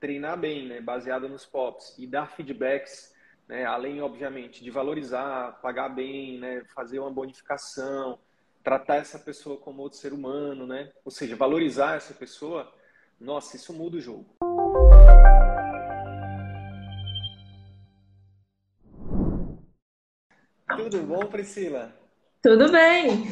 [0.00, 3.14] treinar bem, né, baseada nos POPs e dar feedbacks,
[3.48, 8.18] né, além, obviamente, de valorizar, pagar bem, né, fazer uma bonificação,
[8.62, 12.72] tratar essa pessoa como outro ser humano, né, ou seja, valorizar essa pessoa,
[13.20, 14.26] nossa, isso muda o jogo.
[20.76, 21.92] Tudo bom, Priscila?
[22.42, 23.26] Tudo bem.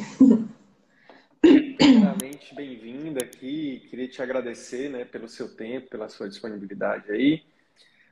[2.37, 3.85] Primeiramente, bem-vinda aqui.
[3.89, 7.43] Queria te agradecer né, pelo seu tempo, pela sua disponibilidade aí.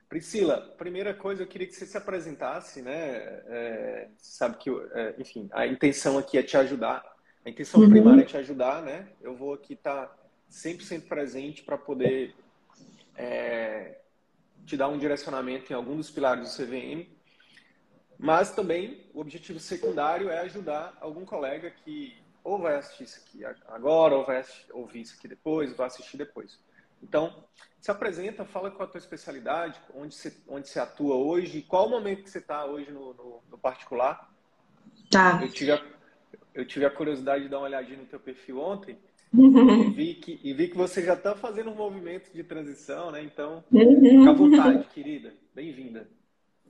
[0.08, 2.92] Priscila, primeira coisa, eu queria que você se apresentasse, né?
[3.46, 7.04] É, sabe que, é, enfim, a intenção aqui é te ajudar.
[7.44, 7.90] A intenção uhum.
[7.90, 9.08] primária é te ajudar, né?
[9.20, 10.16] Eu vou aqui estar tá
[10.50, 12.34] 100% presente para poder
[13.16, 13.98] é,
[14.64, 17.08] te dar um direcionamento em algum dos pilares do CVM.
[18.18, 23.44] Mas também o objetivo secundário é ajudar algum colega que ou vai assistir isso aqui
[23.66, 24.40] agora, ou vai
[24.72, 26.56] ouvir isso aqui depois, vai assistir depois.
[27.02, 27.44] Então,
[27.80, 31.90] se apresenta, fala qual a tua especialidade, onde você, onde você atua hoje, qual o
[31.90, 34.32] momento que você está hoje no, no, no, particular.
[35.10, 35.40] Tá.
[35.42, 35.84] Eu tive, a,
[36.54, 38.96] eu tive a curiosidade de dar uma olhadinha no teu perfil ontem
[39.34, 43.24] e, vi que, e vi que você já está fazendo um movimento de transição, né?
[43.24, 44.00] Então, uhum.
[44.00, 45.34] fica à vontade, querida.
[45.52, 46.08] Bem-vinda.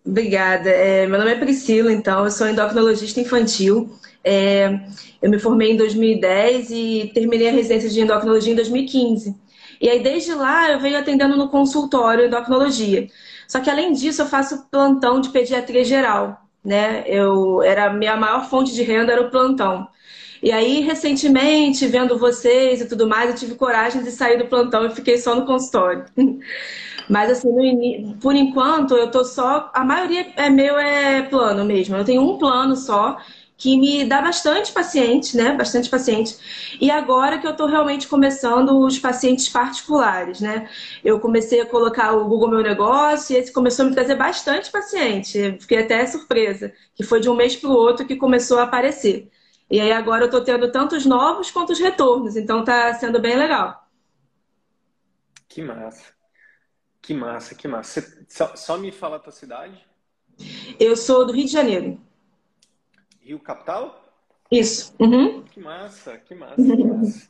[0.06, 0.71] Obrigada.
[0.71, 3.91] É, meu nome é Priscila, então, eu sou endocrinologista infantil.
[4.22, 4.78] É,
[5.21, 9.34] eu me formei em 2010 e terminei a residência de endocrinologia em 2015.
[9.81, 13.09] E aí, desde lá, eu venho atendendo no consultório endocrinologia.
[13.49, 16.41] Só que, além disso, eu faço plantão de pediatria geral.
[16.65, 17.03] Né?
[17.06, 19.88] Eu, era minha maior fonte de renda era o plantão.
[20.41, 24.87] E aí, recentemente, vendo vocês e tudo mais, eu tive coragem de sair do plantão
[24.87, 26.05] e fiquei só no consultório.
[27.09, 29.71] Mas assim, no, por enquanto eu tô só.
[29.75, 31.97] A maioria é meu é plano mesmo.
[31.97, 33.19] Eu tenho um plano só
[33.56, 35.53] que me dá bastante paciente, né?
[35.53, 36.37] Bastante paciente.
[36.81, 40.69] E agora que eu estou realmente começando os pacientes particulares, né?
[41.03, 44.71] Eu comecei a colocar o Google Meu Negócio e esse começou a me trazer bastante
[44.71, 45.56] paciente.
[45.61, 49.31] Fiquei até surpresa, que foi de um mês para o outro que começou a aparecer.
[49.71, 53.21] E aí agora eu estou tendo tanto os novos quanto os retornos, então está sendo
[53.21, 53.88] bem legal.
[55.49, 56.16] Que massa.
[57.06, 58.00] Que massa, que massa.
[58.00, 59.81] Você, só, só, me fala a tua cidade.
[60.81, 62.00] Eu sou do Rio de Janeiro.
[63.21, 64.05] Rio Capital?
[64.50, 64.93] Isso.
[64.99, 65.44] Uhum.
[65.44, 67.28] Que massa, que massa, que massa.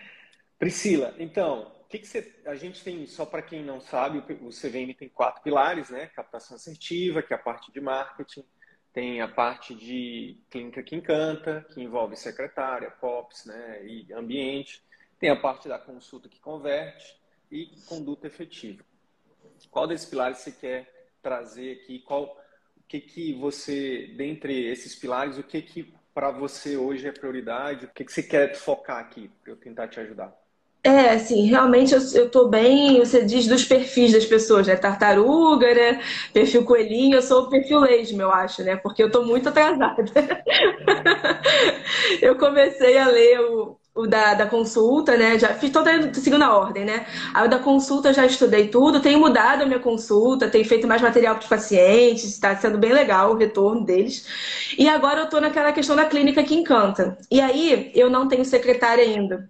[0.58, 4.48] Priscila, então, o que, que você, a gente tem, só para quem não sabe, o
[4.48, 6.06] CVM tem quatro pilares, né?
[6.06, 8.46] Captação assertiva, que é a parte de marketing,
[8.94, 13.84] tem a parte de clínica que encanta, que envolve secretária, POPs, né?
[13.84, 14.82] E ambiente.
[15.20, 17.14] Tem a parte da consulta que converte
[17.50, 18.88] e conduta efetiva.
[19.66, 20.88] Qual desses pilares você quer
[21.22, 22.00] trazer aqui?
[22.00, 22.36] Qual,
[22.76, 27.86] o que que você, dentre esses pilares, o que que para você hoje é prioridade?
[27.86, 30.36] O que que você quer focar aqui para eu tentar te ajudar?
[30.82, 34.76] É, assim, realmente eu, eu tô bem, você diz dos perfis das pessoas, né?
[34.76, 36.00] Tartaruga, né?
[36.32, 38.76] Perfil coelhinho, eu sou o perfil lesma, eu acho, né?
[38.76, 39.96] Porque eu tô muito atrasada.
[42.22, 45.38] eu comecei a ler o, o da, da consulta, né?
[45.38, 47.06] Já fiz toda seguindo a ordem, né?
[47.34, 51.02] Aí o da consulta já estudei tudo, tenho mudado a minha consulta, tenho feito mais
[51.02, 54.26] material para os pacientes, está sendo bem legal o retorno deles.
[54.78, 57.18] E agora eu estou naquela questão da clínica que encanta.
[57.30, 59.48] E aí eu não tenho secretária ainda.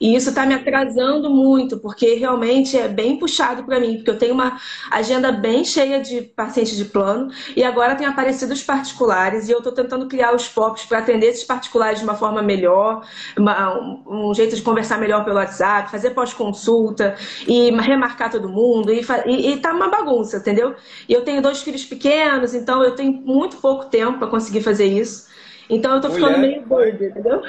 [0.00, 4.18] E isso está me atrasando muito, porque realmente é bem puxado para mim, porque eu
[4.18, 4.58] tenho uma
[4.90, 9.58] agenda bem cheia de pacientes de plano e agora tem aparecido os particulares e eu
[9.58, 13.06] estou tentando criar os POPs para atender esses particulares de uma forma melhor,
[13.36, 17.14] uma, um, um, jeito de conversar melhor pelo WhatsApp, fazer pós-consulta
[17.46, 20.74] e remarcar todo mundo e, e, e tá uma bagunça, entendeu?
[21.06, 24.86] E eu tenho dois filhos pequenos, então eu tenho muito pouco tempo para conseguir fazer
[24.86, 25.28] isso.
[25.70, 27.40] Então eu tô ficando meio doida, entendeu?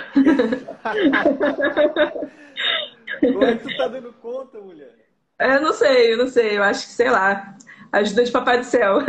[3.20, 4.96] Como é que tu tá dando conta, mulher?
[5.40, 6.58] Eu não sei, eu não sei.
[6.58, 7.56] Eu acho que, sei lá.
[7.92, 9.00] Ajuda de Papai do Céu.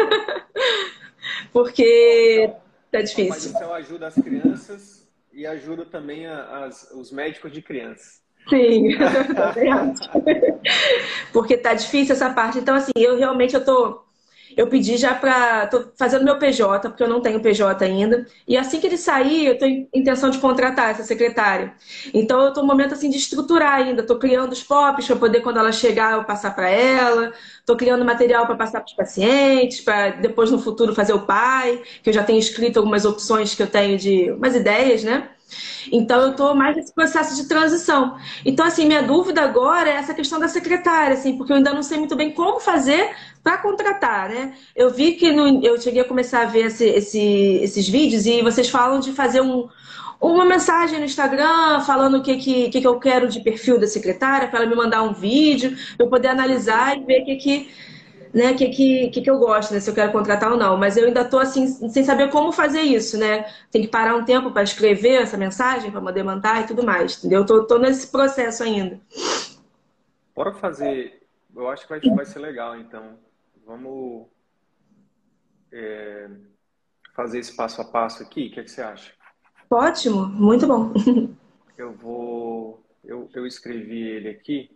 [1.53, 2.51] Porque
[2.91, 3.29] tá difícil.
[3.29, 8.23] Papai do Céu ajuda as crianças e ajuda também as, os médicos de crianças.
[8.49, 8.97] Sim,
[11.33, 12.59] porque tá difícil essa parte.
[12.59, 14.03] Então, assim, eu realmente eu tô
[14.57, 15.67] eu pedi já para.
[15.67, 18.27] Tô fazendo meu PJ, porque eu não tenho PJ ainda.
[18.47, 21.75] E assim que ele sair, eu tenho intenção de contratar essa secretária.
[22.13, 24.03] Então eu estou no momento assim de estruturar ainda.
[24.03, 27.33] Estou criando os POPs para poder, quando ela chegar, eu passar para ela.
[27.61, 31.83] Estou criando material para passar para os pacientes, para depois no futuro fazer o pai,
[32.03, 34.31] que eu já tenho escrito algumas opções que eu tenho de.
[34.33, 35.31] umas ideias, né?
[35.91, 38.17] Então, eu estou mais nesse processo de transição.
[38.45, 41.83] Então, assim, minha dúvida agora é essa questão da secretária, assim, porque eu ainda não
[41.83, 43.11] sei muito bem como fazer
[43.43, 44.55] para contratar, né?
[44.75, 47.21] Eu vi que no, eu cheguei a começar a ver esse, esse,
[47.63, 49.69] esses vídeos e vocês falam de fazer um,
[50.21, 54.47] uma mensagem no Instagram falando o que, que, que eu quero de perfil da secretária,
[54.47, 57.71] para ela me mandar um vídeo, eu poder analisar e ver o que, que
[58.33, 60.77] né, que, que, que, eu gosto, né, se eu quero contratar ou não.
[60.77, 63.45] Mas eu ainda estou assim, sem saber como fazer isso, né?
[63.71, 67.19] Tem que parar um tempo para escrever essa mensagem, para poder mandar e tudo mais,
[67.19, 67.43] entendeu?
[67.43, 68.99] Estou tô, tô, nesse processo ainda.
[70.35, 71.23] Bora fazer.
[71.55, 73.19] Eu acho que vai, vai ser legal, então.
[73.67, 74.27] Vamos
[75.71, 76.29] é,
[77.15, 78.49] fazer esse passo a passo aqui.
[78.49, 79.13] O que, é que você acha?
[79.71, 80.93] Ótimo, muito bom.
[81.77, 82.83] eu vou.
[83.05, 84.71] Eu, eu escrevi ele aqui.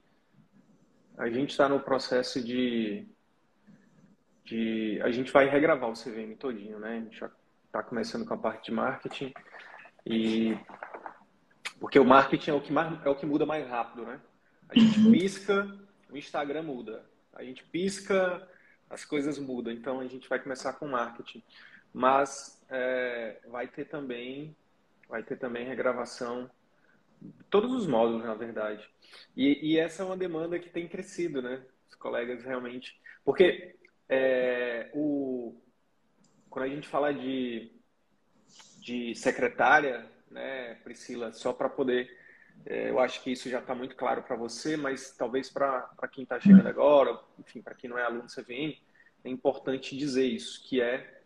[1.17, 3.07] A gente está no processo de
[4.47, 6.97] de a gente vai regravar o CVM todinho, né?
[6.97, 7.31] A gente já
[7.67, 9.35] está começando com a parte de marketing
[10.07, 10.57] e
[11.81, 14.21] porque o marketing é o que mais, é o que muda mais rápido, né?
[14.69, 15.13] A gente uhum.
[15.13, 15.79] pisca,
[16.11, 17.05] o Instagram muda.
[17.35, 18.49] A gente pisca,
[18.89, 19.73] as coisas mudam.
[19.73, 21.43] Então a gente vai começar com marketing,
[21.93, 24.57] mas é, vai ter também
[25.09, 26.51] vai ter também regravação
[27.49, 28.89] todos os módulos, na verdade.
[29.37, 31.63] E, e essa é uma demanda que tem crescido, né?
[31.89, 33.77] Os colegas realmente, porque
[34.09, 35.55] é, o,
[36.49, 37.71] quando a gente fala de,
[38.79, 42.25] de secretária, né, Priscila, só para poder.
[42.65, 46.25] É, eu acho que isso já está muito claro para você, mas talvez para quem
[46.25, 48.81] está chegando agora, enfim, para quem não é aluno do CVM,
[49.23, 51.23] é importante dizer isso, que é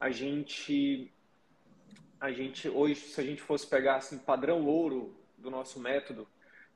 [0.00, 1.12] a gente,
[2.20, 6.26] a gente hoje, se a gente fosse pegar assim padrão ouro do nosso método,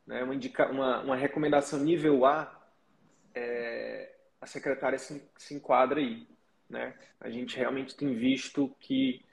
[0.07, 2.71] né, uma, indica, uma, uma recomendação nível A,
[3.35, 6.27] é, a secretária se, se enquadra aí.
[6.69, 6.95] Né?
[7.21, 9.25] A gente realmente tem visto que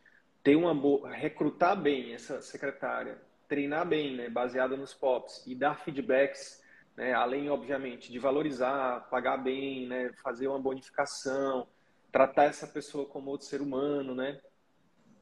[0.43, 5.75] ter uma boa, recrutar bem essa secretária, treinar bem, né, baseada nos POPs e dar
[5.83, 6.61] feedbacks,
[6.97, 11.67] né, além obviamente de valorizar, pagar bem, né, fazer uma bonificação,
[12.11, 14.39] tratar essa pessoa como outro ser humano, né,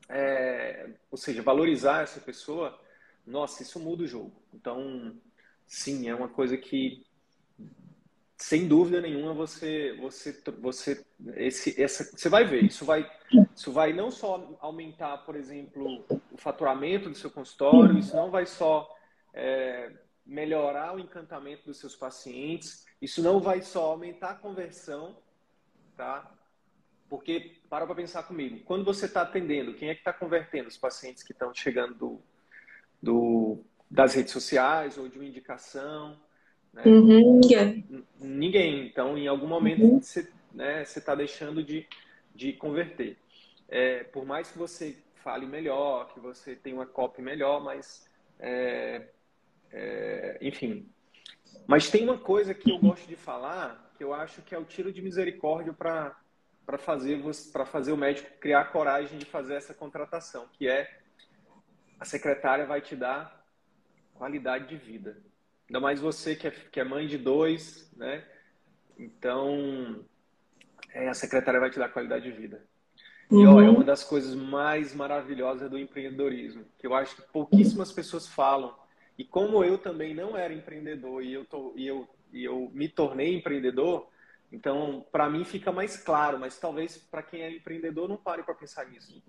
[0.09, 2.77] é, ou seja, valorizar essa pessoa,
[3.25, 4.33] nossa, isso muda o jogo.
[4.53, 5.15] Então,
[5.65, 7.05] sim, é uma coisa que
[8.41, 11.05] sem dúvida nenhuma você você você
[11.35, 13.09] esse essa você vai ver isso vai
[13.55, 18.47] isso vai não só aumentar por exemplo o faturamento do seu consultório isso não vai
[18.47, 18.89] só
[19.31, 19.91] é,
[20.25, 25.15] melhorar o encantamento dos seus pacientes isso não vai só aumentar a conversão
[25.95, 26.29] tá?
[27.07, 30.67] Porque para para pensar comigo quando você está atendendo quem é que está convertendo?
[30.67, 32.21] Os pacientes que estão chegando do,
[32.99, 36.19] do das redes sociais ou de uma indicação
[36.73, 36.83] né?
[36.85, 38.05] Uhum, ninguém.
[38.19, 38.87] Ninguém.
[38.87, 40.01] Então, em algum momento, uhum.
[40.01, 41.85] você né, está deixando de,
[42.33, 43.17] de converter.
[43.67, 48.07] É, por mais que você fale melhor, que você tenha uma copy melhor, mas,
[48.39, 49.07] é,
[49.71, 50.89] é, enfim.
[51.67, 54.65] Mas tem uma coisa que eu gosto de falar, que eu acho que é o
[54.65, 56.17] tiro de misericórdia para
[56.63, 60.99] para fazer para fazer o médico criar coragem de fazer essa contratação, que é
[61.99, 63.45] a secretária vai te dar
[64.13, 65.17] qualidade de vida.
[65.71, 68.25] Ainda mais você que é, que é mãe de dois, né?
[68.99, 70.03] Então,
[70.93, 72.61] é, a secretária vai te dar qualidade de vida.
[73.29, 73.41] Uhum.
[73.41, 77.89] E ó, é uma das coisas mais maravilhosas do empreendedorismo, que eu acho que pouquíssimas
[77.89, 78.75] pessoas falam.
[79.17, 82.89] E como eu também não era empreendedor e eu, tô, e eu, e eu me
[82.89, 84.09] tornei empreendedor,
[84.51, 88.55] então para mim fica mais claro, mas talvez para quem é empreendedor não pare para
[88.55, 89.23] pensar nisso.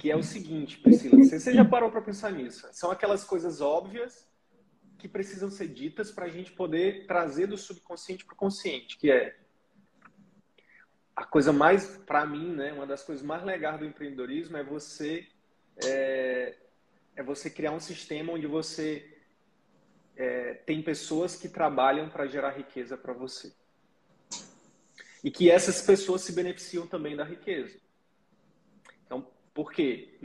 [0.00, 2.66] Que é o seguinte, Priscila, você já parou para pensar nisso?
[2.72, 4.26] São aquelas coisas óbvias
[4.98, 9.10] que precisam ser ditas para a gente poder trazer do subconsciente para o consciente, que
[9.10, 9.36] é
[11.14, 15.26] a coisa mais, para mim, né, uma das coisas mais legais do empreendedorismo é você
[15.82, 16.56] é,
[17.14, 19.16] é você criar um sistema onde você
[20.16, 23.52] é, tem pessoas que trabalham para gerar riqueza para você.
[25.24, 27.78] E que essas pessoas se beneficiam também da riqueza.
[29.04, 30.18] Então, por quê?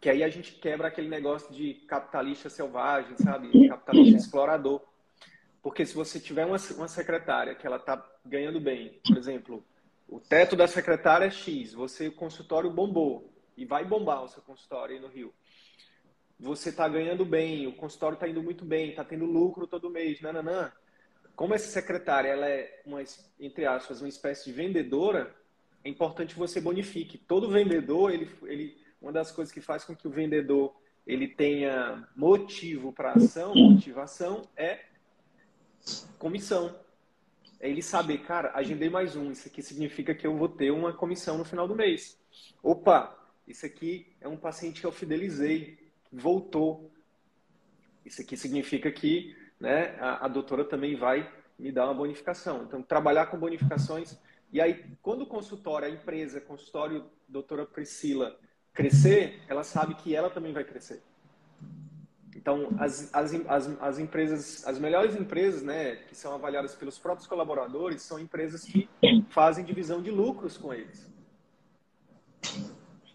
[0.00, 3.68] Que aí a gente quebra aquele negócio de capitalista selvagem, sabe?
[3.68, 4.80] Capitalista explorador.
[5.62, 9.64] Porque se você tiver uma, uma secretária que ela está ganhando bem, por exemplo,
[10.08, 14.40] o teto da secretária é X, você, o consultório bombou, e vai bombar o seu
[14.40, 15.34] consultório aí no Rio.
[16.38, 20.20] Você está ganhando bem, o consultório está indo muito bem, está tendo lucro todo mês,
[20.20, 20.72] nananã.
[21.34, 23.02] Como essa secretária ela é, uma,
[23.40, 25.34] entre aspas, uma espécie de vendedora,
[25.84, 27.18] é importante que você bonifique.
[27.18, 30.74] Todo vendedor, ele, ele, uma das coisas que faz com que o vendedor
[31.06, 34.80] ele tenha motivo para ação, motivação, é
[36.18, 36.78] comissão.
[37.60, 40.92] É ele saber, cara, agendei mais um, isso aqui significa que eu vou ter uma
[40.92, 42.20] comissão no final do mês.
[42.62, 45.78] Opa, isso aqui é um paciente que eu fidelizei,
[46.12, 46.92] voltou.
[48.04, 52.64] Isso aqui significa que né, a, a doutora também vai me dar uma bonificação.
[52.64, 54.16] Então, trabalhar com bonificações.
[54.52, 58.38] E aí, quando o consultório, a empresa, consultório doutora Priscila,
[58.78, 61.02] crescer, ela sabe que ela também vai crescer.
[62.36, 67.26] Então, as, as, as, as, empresas, as melhores empresas, né, que são avaliadas pelos próprios
[67.26, 68.88] colaboradores, são empresas que
[69.30, 71.12] fazem divisão de lucros com eles.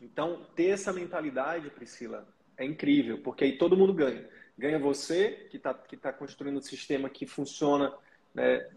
[0.01, 2.27] Então, ter essa mentalidade, Priscila,
[2.57, 4.27] é incrível, porque aí todo mundo ganha.
[4.57, 7.93] Ganha você, que está que tá construindo um sistema que funciona,
[8.33, 8.69] né,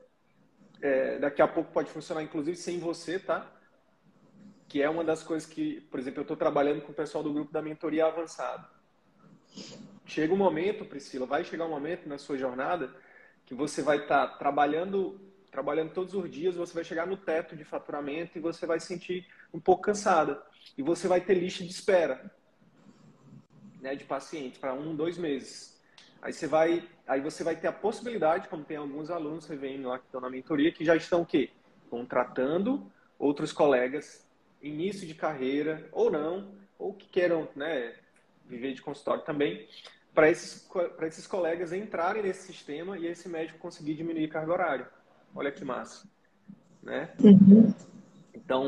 [0.81, 3.51] é, daqui a pouco pode funcionar, inclusive, sem você, tá?
[4.69, 7.33] Que é uma das coisas que, por exemplo, eu estou trabalhando com o pessoal do
[7.33, 8.69] grupo da mentoria avançada.
[10.05, 12.95] Chega um momento, Priscila, vai chegar um momento na sua jornada
[13.45, 15.21] que você vai estar tá trabalhando,
[15.51, 19.27] trabalhando todos os dias, você vai chegar no teto de faturamento e você vai sentir
[19.55, 20.43] um pouco cansada.
[20.77, 22.31] E você vai ter lista de espera
[23.81, 25.81] né, de pacientes para um, dois meses.
[26.21, 29.99] Aí você vai, aí você vai ter a possibilidade, como tem alguns alunos CVM lá
[29.99, 31.51] que estão na mentoria, que já estão o quê?
[31.89, 34.26] Contratando outros colegas
[34.67, 37.95] início de carreira ou não, ou que queiram né,
[38.47, 39.67] viver de consultório também,
[40.15, 40.67] para esses,
[41.03, 44.89] esses colegas entrarem nesse sistema e esse médico conseguir diminuir carga horária.
[45.35, 46.09] Olha que massa.
[46.83, 47.11] Né?
[47.23, 47.75] Uhum.
[48.35, 48.65] Então,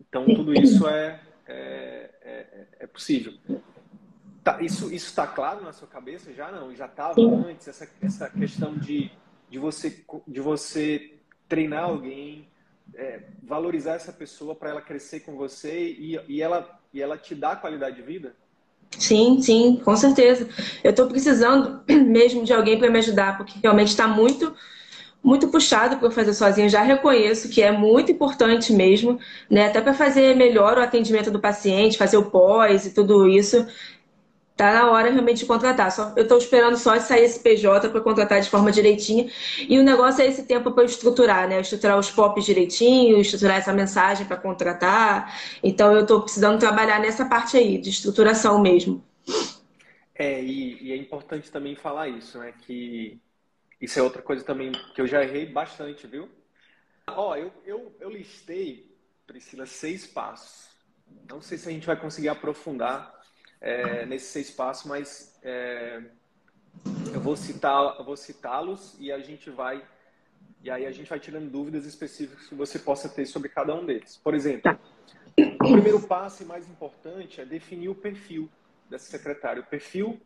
[0.00, 3.34] então, tudo isso é, é, é, é possível.
[4.42, 6.32] Tá, isso está claro na sua cabeça?
[6.32, 6.74] Já não?
[6.74, 9.10] Já estava antes essa, essa questão de,
[9.50, 11.14] de, você, de você
[11.48, 12.25] treinar alguém, é,
[13.46, 17.54] valorizar essa pessoa para ela crescer com você e, e, ela, e ela te dá
[17.54, 18.34] qualidade de vida?
[18.98, 20.48] Sim, sim, com certeza.
[20.82, 24.54] Eu estou precisando mesmo de alguém para me ajudar, porque realmente está muito
[25.22, 26.68] muito puxado para fazer sozinho.
[26.68, 29.18] Já reconheço que é muito importante mesmo,
[29.50, 29.66] né?
[29.66, 33.66] Até para fazer melhor o atendimento do paciente, fazer o pós e tudo isso.
[34.56, 35.92] Tá na hora realmente de contratar.
[35.92, 39.30] Só, eu estou esperando só sair esse PJ para contratar de forma direitinha.
[39.68, 41.60] E o negócio é esse tempo para estruturar, né?
[41.60, 45.38] Estruturar os POPs direitinho, estruturar essa mensagem para contratar.
[45.62, 49.04] Então eu estou precisando trabalhar nessa parte aí, de estruturação mesmo.
[50.14, 52.54] É, e, e, é importante também falar isso, né?
[52.62, 53.20] Que
[53.78, 56.30] isso é outra coisa também que eu já errei bastante, viu?
[57.06, 58.90] Ó, eu, eu, eu listei,
[59.26, 60.68] Priscila, seis passos.
[61.28, 63.15] Não sei se a gente vai conseguir aprofundar
[63.60, 66.02] é, nesses seis passos, mas é,
[67.12, 69.84] eu vou citar, eu vou citá-los e a gente vai
[70.62, 73.86] e aí a gente vai tirando dúvidas específicas que você possa ter sobre cada um
[73.86, 74.16] deles.
[74.16, 74.76] Por exemplo,
[75.38, 78.48] o primeiro passo e mais importante é definir o perfil
[78.90, 79.62] dessa secretária.
[79.62, 80.20] O perfil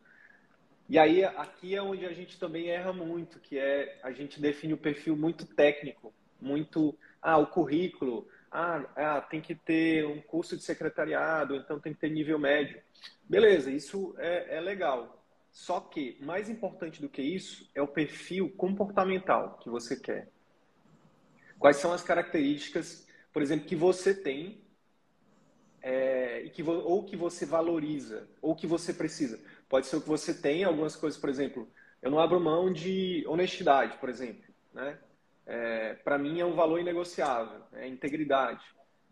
[0.89, 4.73] e aí aqui é onde a gente também erra muito, que é a gente define
[4.73, 10.57] o perfil muito técnico, muito ah o currículo, ah, ah, tem que ter um curso
[10.57, 12.81] de secretariado, então tem que ter nível médio.
[13.29, 15.23] Beleza, isso é, é legal.
[15.51, 20.29] Só que, mais importante do que isso, é o perfil comportamental que você quer.
[21.57, 24.61] Quais são as características, por exemplo, que você tem
[25.81, 29.39] é, que, ou que você valoriza, ou que você precisa.
[29.67, 31.67] Pode ser o que você tem, algumas coisas, por exemplo,
[32.01, 34.43] eu não abro mão de honestidade, por exemplo.
[34.73, 34.97] Né?
[35.51, 38.63] É, para mim é um valor inegociável, é integridade.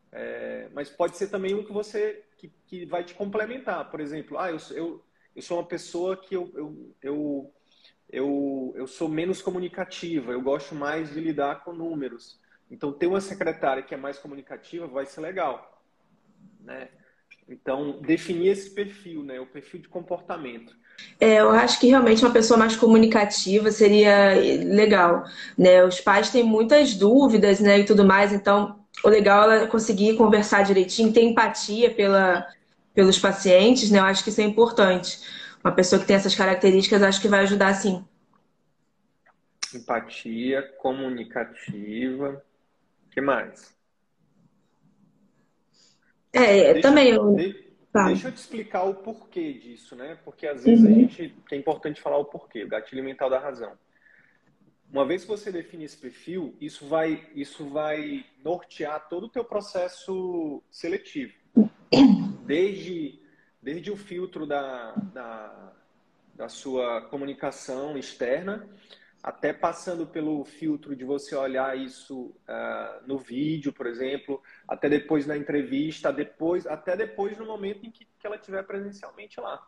[0.10, 3.92] É, mas pode ser também um que você que, que vai te complementar.
[3.92, 5.06] Por exemplo, ah, eu, eu,
[5.36, 7.54] eu sou uma pessoa que eu, eu, eu,
[8.10, 12.40] eu, eu sou menos comunicativa, eu gosto mais de lidar com números.
[12.72, 15.84] Então, ter uma secretária que é mais comunicativa vai ser legal.
[16.62, 16.88] Né?
[17.50, 19.42] Então, definir esse perfil, né?
[19.42, 20.74] o perfil de comportamento.
[21.20, 25.26] É, eu acho que realmente uma pessoa mais comunicativa seria legal,
[25.58, 25.84] né?
[25.84, 30.64] Os pais têm muitas dúvidas, né, e tudo mais, então o legal é conseguir conversar
[30.64, 32.48] direitinho, ter empatia pela,
[32.94, 34.00] pelos pacientes, né?
[34.00, 35.20] Eu acho que isso é importante.
[35.64, 38.04] Uma pessoa que tem essas características, acho que vai ajudar sim.
[39.74, 42.42] Empatia, comunicativa,
[43.06, 43.74] o que mais?
[46.32, 47.10] É, deixa, também.
[47.10, 47.36] Eu...
[47.92, 48.06] Tá.
[48.06, 50.18] Deixa eu te explicar o porquê disso, né?
[50.24, 50.92] Porque às vezes uhum.
[50.92, 51.36] a gente.
[51.52, 53.78] é importante falar o porquê, o gatilho mental da razão.
[54.92, 59.44] uma vez que você define esse perfil, isso vai, isso vai nortear todo o teu
[59.44, 61.34] processo seletivo.
[62.46, 63.20] Desde,
[63.62, 65.74] desde o filtro da, da,
[66.36, 68.68] da sua comunicação externa,
[69.30, 75.28] até passando pelo filtro de você olhar isso uh, no vídeo, por exemplo, até depois
[75.28, 79.64] na entrevista, depois, até depois no momento em que, que ela estiver presencialmente lá.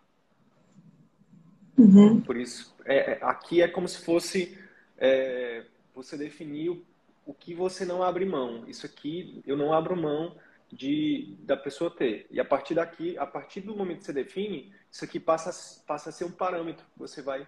[1.77, 2.19] Uhum.
[2.21, 4.57] Por isso, é, é, aqui é como se fosse
[4.97, 5.63] é,
[5.93, 6.83] você definir o,
[7.23, 8.67] o que você não abre mão.
[8.67, 10.35] Isso aqui eu não abro mão
[10.71, 12.25] de da pessoa ter.
[12.31, 15.51] E a partir daqui, a partir do momento que você define, isso aqui passa,
[15.85, 17.47] passa a ser um parâmetro que você vai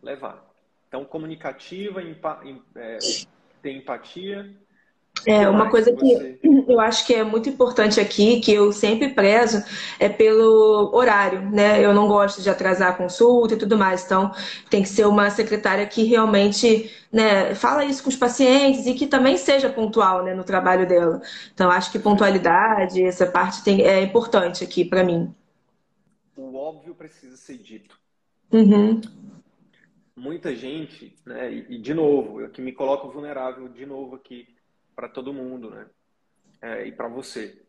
[0.00, 0.49] levar.
[0.90, 2.42] Então, comunicativa, empa,
[2.74, 2.98] é,
[3.62, 4.52] tem empatia,
[5.26, 9.62] é, uma coisa que eu acho que é muito importante aqui, que eu sempre prezo,
[9.98, 11.84] é pelo horário, né?
[11.84, 14.04] Eu não gosto de atrasar a consulta e tudo mais.
[14.04, 14.32] Então,
[14.70, 19.06] tem que ser uma secretária que realmente né, fala isso com os pacientes e que
[19.06, 21.20] também seja pontual né, no trabalho dela.
[21.52, 25.34] Então, acho que pontualidade, essa parte tem, é importante aqui para mim.
[26.34, 27.98] O óbvio precisa ser dito.
[28.52, 29.00] Uhum.
[30.20, 34.54] Muita gente, né, e de novo, eu que me coloco vulnerável de novo aqui
[34.94, 35.88] para todo mundo, né?
[36.60, 37.62] É, e para você.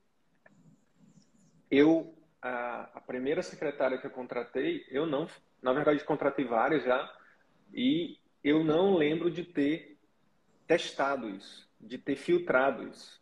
[1.70, 5.30] Eu, a, a, primeira secretária que eu contratei, eu não,
[5.64, 7.10] na verdade, contratei várias já,
[7.74, 9.98] e eu não lembro de ter
[10.68, 13.22] testado isso, de ter filtrado isso.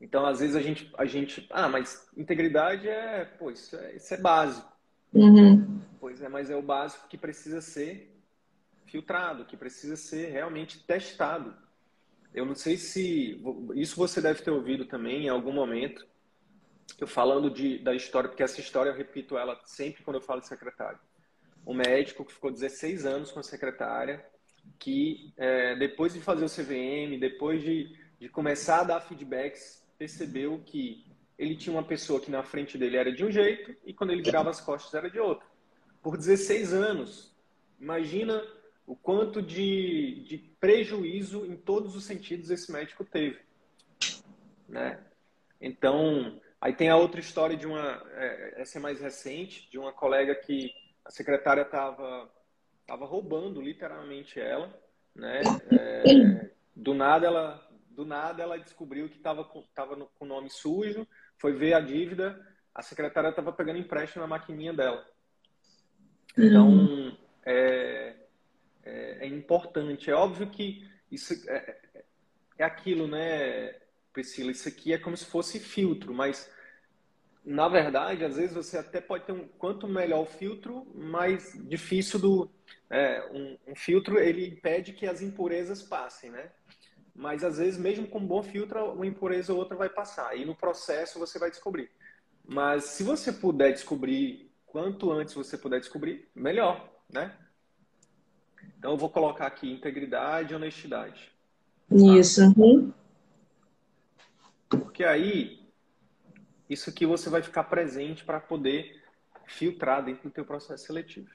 [0.00, 4.14] Então, às vezes a gente, a gente, ah, mas integridade é, pô, isso é, isso
[4.14, 4.72] é básico.
[5.12, 5.87] Uhum.
[6.00, 8.14] Pois é, mas é o básico que precisa ser
[8.86, 11.54] filtrado, que precisa ser realmente testado.
[12.32, 13.42] Eu não sei se
[13.74, 16.06] isso você deve ter ouvido também em algum momento.
[16.98, 20.40] Eu falando de, da história, porque essa história eu repito ela sempre quando eu falo
[20.40, 20.98] de secretário.
[21.66, 24.24] Um médico que ficou 16 anos com a secretária,
[24.78, 30.62] que é, depois de fazer o CVM, depois de, de começar a dar feedbacks, percebeu
[30.64, 31.04] que
[31.38, 34.22] ele tinha uma pessoa que na frente dele era de um jeito e quando ele
[34.22, 35.47] virava as costas era de outro.
[36.08, 37.36] Por 16 anos.
[37.78, 38.42] Imagina
[38.86, 43.38] o quanto de, de prejuízo em todos os sentidos esse médico teve.
[44.66, 44.98] Né?
[45.60, 49.92] Então, aí tem a outra história de uma, é, essa é mais recente, de uma
[49.92, 50.72] colega que
[51.04, 52.26] a secretária estava
[52.86, 54.74] tava roubando literalmente ela,
[55.14, 55.42] né?
[55.70, 60.48] É, do nada ela do nada ela descobriu que estava com, tava com o nome
[60.48, 62.40] sujo, foi ver a dívida,
[62.74, 65.06] a secretária estava pegando empréstimo na maquininha dela.
[66.46, 67.16] Então, uhum.
[67.44, 68.14] é,
[68.84, 70.10] é, é importante.
[70.10, 71.76] É óbvio que isso é,
[72.58, 73.74] é aquilo, né,
[74.12, 74.50] Priscila?
[74.50, 76.50] Isso aqui é como se fosse filtro, mas
[77.44, 82.18] na verdade, às vezes você até pode ter um quanto melhor o filtro, mais difícil
[82.18, 82.50] do
[82.90, 86.50] é, um, um, filtro ele impede que as impurezas passem, né?
[87.14, 90.36] Mas às vezes mesmo com um bom filtro, uma impureza ou outra vai passar.
[90.36, 91.90] E no processo você vai descobrir.
[92.46, 97.36] Mas se você puder descobrir quanto antes você puder descobrir, melhor, né?
[98.78, 101.32] Então, eu vou colocar aqui integridade e honestidade.
[101.90, 102.42] Isso.
[102.56, 102.92] Uhum.
[104.68, 105.66] Porque aí,
[106.68, 109.02] isso aqui você vai ficar presente para poder
[109.46, 111.30] filtrar dentro do teu processo seletivo.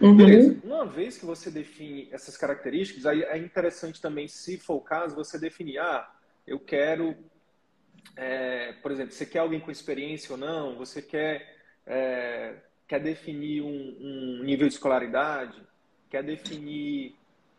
[0.00, 0.16] Uhum.
[0.16, 0.60] Beleza.
[0.64, 5.14] Uma vez que você define essas características, aí é interessante também, se for o caso,
[5.14, 6.08] você definir, ah,
[6.46, 7.16] eu quero,
[8.16, 12.56] é, por exemplo, você quer alguém com experiência ou não, você quer, é,
[12.88, 15.62] quer definir um, um nível de escolaridade,
[16.10, 17.14] quer definir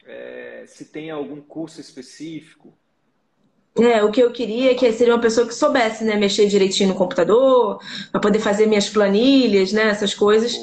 [0.05, 2.73] é, se tem algum curso específico?
[3.77, 6.89] É, o que eu queria é que seria uma pessoa que soubesse, né, mexer direitinho
[6.89, 7.79] no computador,
[8.11, 10.59] para poder fazer minhas planilhas, né, essas coisas,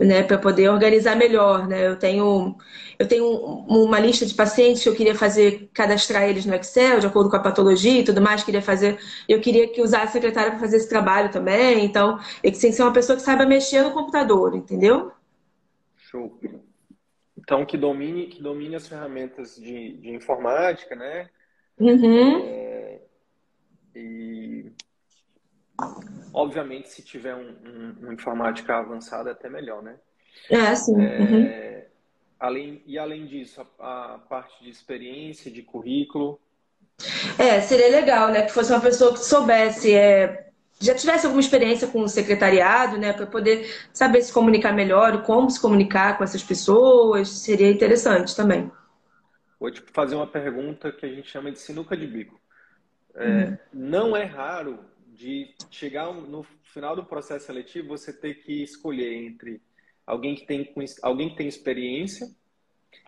[0.00, 1.86] né, para poder organizar melhor, né?
[1.86, 2.56] Eu tenho
[2.98, 7.06] eu tenho uma lista de pacientes que eu queria fazer cadastrar eles no Excel, de
[7.06, 10.50] acordo com a patologia e tudo mais, queria fazer, eu queria que usasse a secretária
[10.50, 13.92] para fazer esse trabalho também, então, tem que ser uma pessoa que saiba mexer no
[13.92, 15.12] computador, entendeu?
[15.96, 16.38] Show.
[17.38, 21.30] Então, que domine, que domine as ferramentas de, de informática, né?
[21.78, 22.38] Uhum.
[22.44, 23.00] É,
[23.96, 24.72] e,
[26.40, 29.96] obviamente, se tiver um, um, um, informática avançada, é até melhor, né?
[30.48, 31.00] É, sim.
[31.00, 31.82] É, uhum.
[32.38, 36.40] além, e, além disso, a, a parte de experiência, de currículo,
[37.38, 38.42] é, seria legal, né?
[38.42, 40.50] Que fosse uma pessoa que soubesse é,
[40.80, 45.50] já tivesse alguma experiência com o secretariado, né, para poder saber se comunicar melhor, como
[45.50, 48.72] se comunicar com essas pessoas, seria interessante também.
[49.58, 52.40] Vou te fazer uma pergunta que a gente chama de sinuca de bico.
[53.14, 53.58] É, uhum.
[53.74, 54.78] Não é raro
[55.20, 59.60] de chegar no final do processo seletivo você ter que escolher entre
[60.06, 62.26] alguém que tem alguém que tem experiência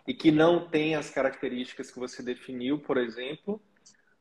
[0.07, 3.59] e que não tem as características que você definiu, por exemplo,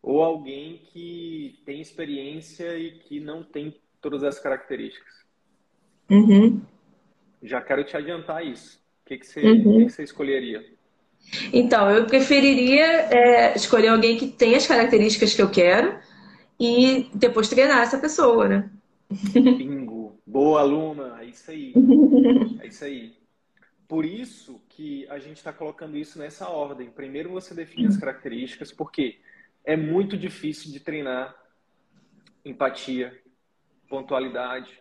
[0.03, 5.13] ou alguém que tem experiência e que não tem todas as características?
[6.11, 6.63] Uhum.
[7.43, 8.81] Já quero te adiantar isso.
[9.05, 9.87] O que, que, você, uhum.
[9.87, 10.65] que você escolheria?
[11.53, 16.01] Então, eu preferiria é, escolher alguém que tem as características que eu quero
[16.63, 18.71] e depois treinar essa pessoa, né?
[19.11, 20.17] Bingo!
[20.25, 21.21] Boa aluna!
[21.21, 21.75] É isso aí.
[22.61, 23.17] É isso aí.
[23.89, 26.89] Por isso que a gente está colocando isso nessa ordem.
[26.89, 29.19] Primeiro você define as características, porque
[29.65, 31.35] é muito difícil de treinar
[32.45, 33.21] empatia,
[33.89, 34.81] pontualidade,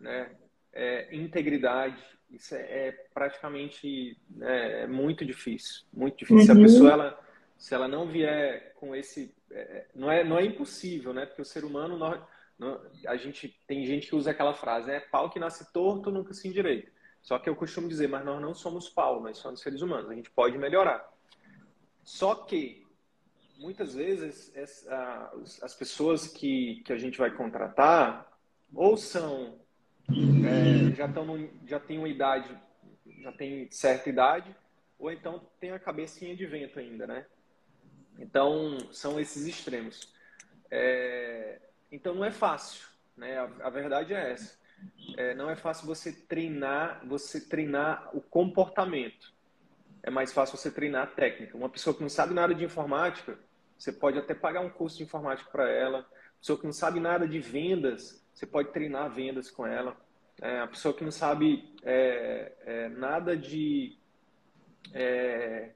[0.00, 0.32] né?
[0.72, 2.02] É, integridade.
[2.28, 6.38] Isso é, é praticamente né, é muito difícil, muito difícil.
[6.38, 6.44] Uhum.
[6.44, 6.62] Se a uhum.
[6.62, 7.20] pessoa ela,
[7.56, 11.26] se ela não vier com esse, é, não é não é impossível, né?
[11.26, 12.20] Porque o ser humano nós,
[13.06, 15.00] a gente tem gente que usa aquela frase, né?
[15.00, 16.90] Pau que nasce torto nunca se endireita.
[17.22, 20.14] Só que eu costumo dizer, mas nós não somos pau, nós somos seres humanos, a
[20.14, 21.08] gente pode melhorar.
[22.02, 22.86] Só que,
[23.56, 24.52] muitas vezes,
[25.62, 28.30] as pessoas que, que a gente vai contratar,
[28.74, 29.58] ou são,
[30.10, 32.54] é, já, tão, já têm uma idade,
[33.22, 34.54] já tem certa idade,
[34.98, 37.26] ou então tem a cabecinha de vento ainda, né?
[38.18, 40.12] Então, são esses extremos.
[40.70, 43.38] É, então, não é fácil, né?
[43.38, 44.64] A, a verdade é essa
[45.16, 49.32] é, não é fácil você treinar, você treinar o comportamento.
[50.02, 51.56] É mais fácil você treinar a técnica.
[51.56, 53.38] Uma pessoa que não sabe nada de informática,
[53.78, 55.98] você pode até pagar um curso de informática para ela.
[55.98, 59.96] Uma pessoa que não sabe nada de vendas, você pode treinar vendas com ela.
[60.42, 63.96] É, a pessoa que não sabe é, é, nada de,
[64.92, 65.70] é,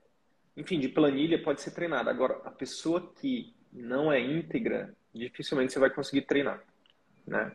[0.58, 2.10] enfim, de planilha pode ser treinada.
[2.10, 6.62] Agora, a pessoa que não é íntegra, dificilmente você vai conseguir treinar,
[7.26, 7.54] né?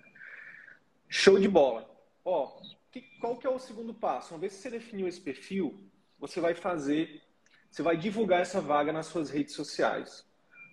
[1.10, 1.90] Show de bola.
[2.24, 2.60] Ó,
[2.92, 4.34] que, qual que é o segundo passo?
[4.34, 5.84] Uma vez que você definiu esse perfil,
[6.18, 7.22] você vai fazer,
[7.70, 10.26] você vai divulgar essa vaga nas suas redes sociais.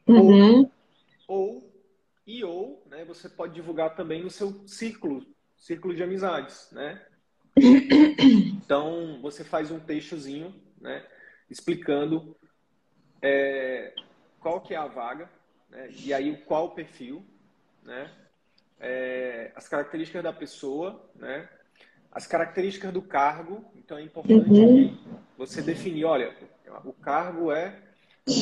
[0.07, 0.61] Uhum.
[0.61, 0.73] Ou,
[1.27, 1.73] ou,
[2.27, 7.05] e ou, né, você pode divulgar também no seu círculo, círculo de amizades, né?
[8.71, 11.05] Então, você faz um textozinho, né,
[11.51, 12.37] explicando
[13.21, 13.95] é,
[14.39, 15.29] qual que é a vaga,
[15.69, 17.25] né, e aí qual o perfil,
[17.83, 18.11] né?
[18.81, 21.49] é, as características da pessoa, né?
[22.11, 23.65] as características do cargo.
[23.77, 24.99] Então é importante uhum.
[25.37, 26.35] você definir, olha,
[26.85, 27.79] o cargo é,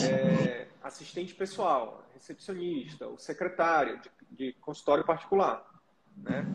[0.04, 5.66] é, assistente pessoal, recepcionista, o secretário de, de consultório particular,
[6.16, 6.46] né?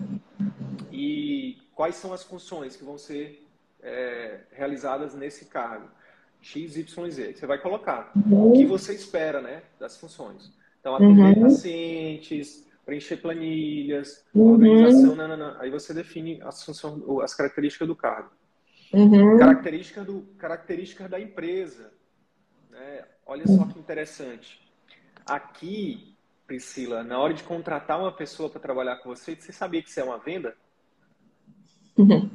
[0.92, 3.46] E quais são as funções que vão ser
[3.82, 5.89] é, realizadas nesse cargo?
[6.44, 7.34] X, Y, Z.
[7.34, 8.52] Você vai colocar uhum.
[8.52, 10.52] o que você espera, né, das funções.
[10.80, 11.44] Então, atender uhum.
[11.44, 14.52] pacientes, preencher planilhas, uhum.
[14.52, 15.62] organização, não.
[15.62, 18.30] aí você define as, funções, as características do cargo.
[18.92, 19.40] Uhum.
[19.40, 21.92] Característica do, características da empresa.
[22.70, 23.06] Né?
[23.26, 24.62] Olha só que interessante.
[25.26, 26.14] Aqui,
[26.46, 30.02] Priscila, na hora de contratar uma pessoa para trabalhar com você, você sabia que isso
[30.02, 30.54] é uma venda?
[31.98, 32.30] Uhum.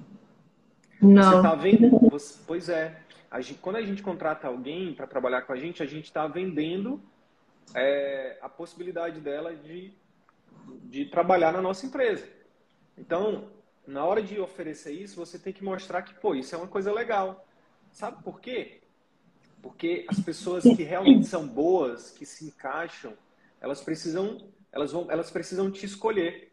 [1.03, 1.23] Não.
[1.23, 2.11] Você está vendo?
[2.11, 3.03] Você, pois é.
[3.31, 6.27] A gente, quando a gente contrata alguém para trabalhar com a gente, a gente está
[6.27, 7.01] vendendo
[7.75, 9.93] é, a possibilidade dela de
[10.85, 12.29] de trabalhar na nossa empresa.
[12.97, 13.51] Então,
[13.87, 16.93] na hora de oferecer isso, você tem que mostrar que, pô, isso é uma coisa
[16.93, 17.47] legal.
[17.93, 18.81] Sabe por quê?
[19.63, 23.15] Porque as pessoas que realmente são boas, que se encaixam,
[23.61, 26.53] elas precisam, elas vão, elas precisam te escolher.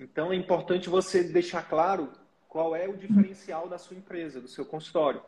[0.00, 2.12] Então é importante você deixar claro
[2.52, 5.22] qual é o diferencial da sua empresa, do seu consultório.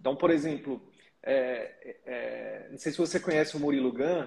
[0.00, 0.82] Então, por exemplo,
[1.22, 4.26] é, é, não sei se você conhece o Murilo Gun,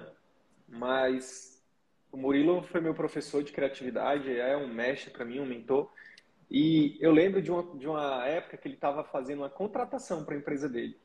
[0.66, 1.62] mas
[2.10, 5.92] o Murilo foi meu professor de criatividade, é um mestre para mim, um mentor.
[6.50, 10.34] E eu lembro de uma, de uma época que ele estava fazendo uma contratação para
[10.34, 10.98] a empresa dele.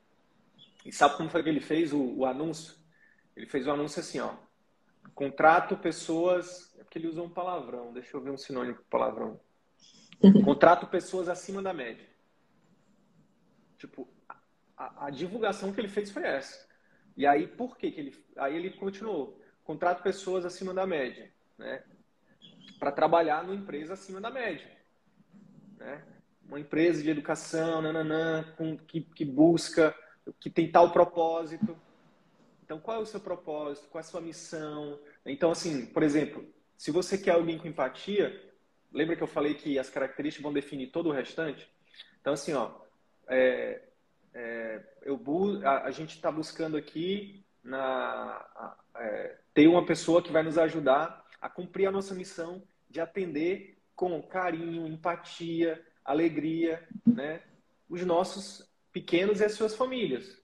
[0.82, 2.74] E sabe como foi que ele fez o, o anúncio?
[3.36, 4.32] Ele fez o anúncio assim, ó.
[5.14, 6.74] Contrato pessoas.
[6.78, 7.92] É porque ele usou um palavrão.
[7.92, 9.38] Deixa eu ver um sinônimo para palavrão.
[10.44, 12.06] Contrato pessoas acima da média.
[13.78, 14.08] Tipo,
[14.76, 16.66] a, a, divulgação que ele fez foi essa.
[17.16, 18.24] E aí, por que, que ele.
[18.36, 21.82] Aí ele continuou contrato pessoas acima da média, né?
[22.78, 24.70] Para trabalhar numa empresa acima da média,
[25.76, 26.02] né?
[26.48, 29.92] Uma empresa de educação, nananã, com, que, que busca,
[30.38, 31.76] que tem tal propósito.
[32.64, 33.88] Então, qual é o seu propósito?
[33.88, 34.98] Qual é a sua missão?
[35.24, 38.40] Então, assim, por exemplo, se você quer alguém com empatia,
[38.96, 41.70] lembra que eu falei que as características vão definir todo o restante?
[42.20, 42.70] Então, assim, ó,
[43.28, 43.82] é,
[44.34, 45.20] é, eu
[45.64, 51.24] a, a gente está buscando aqui na, é, ter uma pessoa que vai nos ajudar
[51.40, 57.42] a cumprir a nossa missão de atender com carinho, empatia, alegria, né?
[57.88, 60.40] os nossos pequenos e as suas famílias.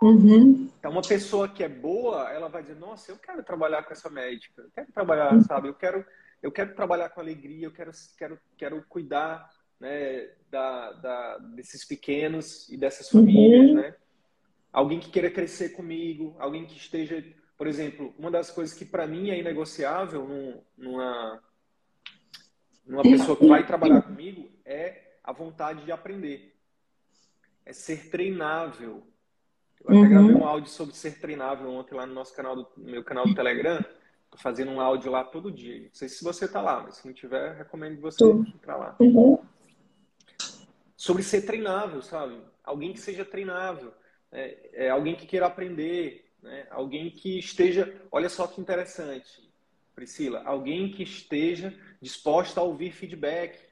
[0.00, 0.70] Uhum.
[0.78, 4.10] Então, uma pessoa que é boa, ela vai dizer: Nossa, eu quero trabalhar com essa
[4.10, 5.42] médica, eu quero trabalhar, uhum.
[5.42, 5.68] sabe?
[5.68, 6.04] Eu quero,
[6.42, 12.68] eu quero trabalhar com alegria, eu quero, quero, quero cuidar né, da, da, desses pequenos
[12.68, 13.76] e dessas famílias, uhum.
[13.76, 13.94] né?
[14.72, 17.24] Alguém que queira crescer comigo, alguém que esteja,
[17.56, 21.42] por exemplo, uma das coisas que para mim é inegociável num, numa,
[22.86, 26.54] numa pessoa que vai trabalhar comigo é a vontade de aprender,
[27.64, 29.06] é ser treinável.
[29.80, 30.08] Eu até uhum.
[30.08, 33.26] gravei um áudio sobre ser treinável ontem lá no nosso canal, do, no meu canal
[33.26, 33.82] do Telegram.
[34.36, 35.84] Tô fazendo um áudio lá todo dia.
[35.84, 38.96] Não sei se você tá lá, mas se não tiver, recomendo você entrar lá.
[39.00, 39.38] Uhum
[41.06, 42.40] sobre ser treinável, sabe?
[42.64, 43.94] Alguém que seja treinável,
[44.32, 46.66] é, é alguém que queira aprender, né?
[46.70, 47.94] alguém que esteja.
[48.10, 49.48] Olha só que interessante,
[49.94, 53.64] Priscila, alguém que esteja disposta a ouvir feedback.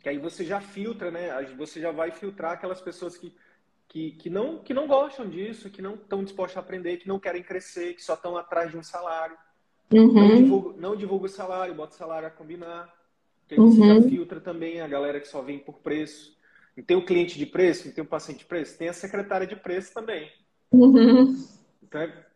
[0.00, 1.30] Que aí você já filtra, né?
[1.56, 3.34] Você já vai filtrar aquelas pessoas que,
[3.92, 7.20] que, que, não, que não gostam disso, que não estão dispostas a aprender, que não
[7.20, 9.36] querem crescer, que só estão atrás de um salário.
[9.92, 10.14] Uhum.
[10.14, 12.90] Não, divulga, não divulga o salário, bota o salário a combinar.
[13.46, 14.08] Porque uhum.
[14.08, 16.34] filtra também a galera que só vem por preço.
[16.74, 19.46] E tem o cliente de preço, e tem o paciente de preço, tem a secretária
[19.46, 20.30] de preço também.
[20.72, 21.36] Uhum.
[21.82, 22.26] Então, é,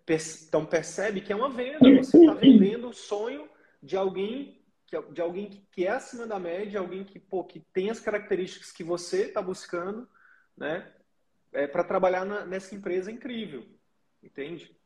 [0.46, 1.78] então, percebe que é uma venda.
[1.78, 3.48] Você está vendendo o sonho
[3.82, 7.88] de alguém que, de alguém que é acima da média, alguém que, pô, que tem
[7.88, 10.06] as características que você está buscando,
[10.54, 10.92] né?
[11.56, 13.66] É, para trabalhar na, nessa empresa incrível.
[14.22, 14.76] Entende?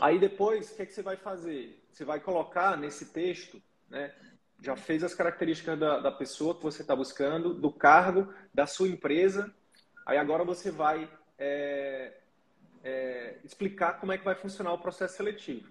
[0.00, 1.84] Aí depois, o que, é que você vai fazer?
[1.92, 4.14] Você vai colocar nesse texto, né?
[4.62, 8.88] já fez as características da, da pessoa que você está buscando, do cargo, da sua
[8.88, 9.52] empresa.
[10.06, 12.14] Aí agora você vai é,
[12.82, 15.70] é, explicar como é que vai funcionar o processo seletivo.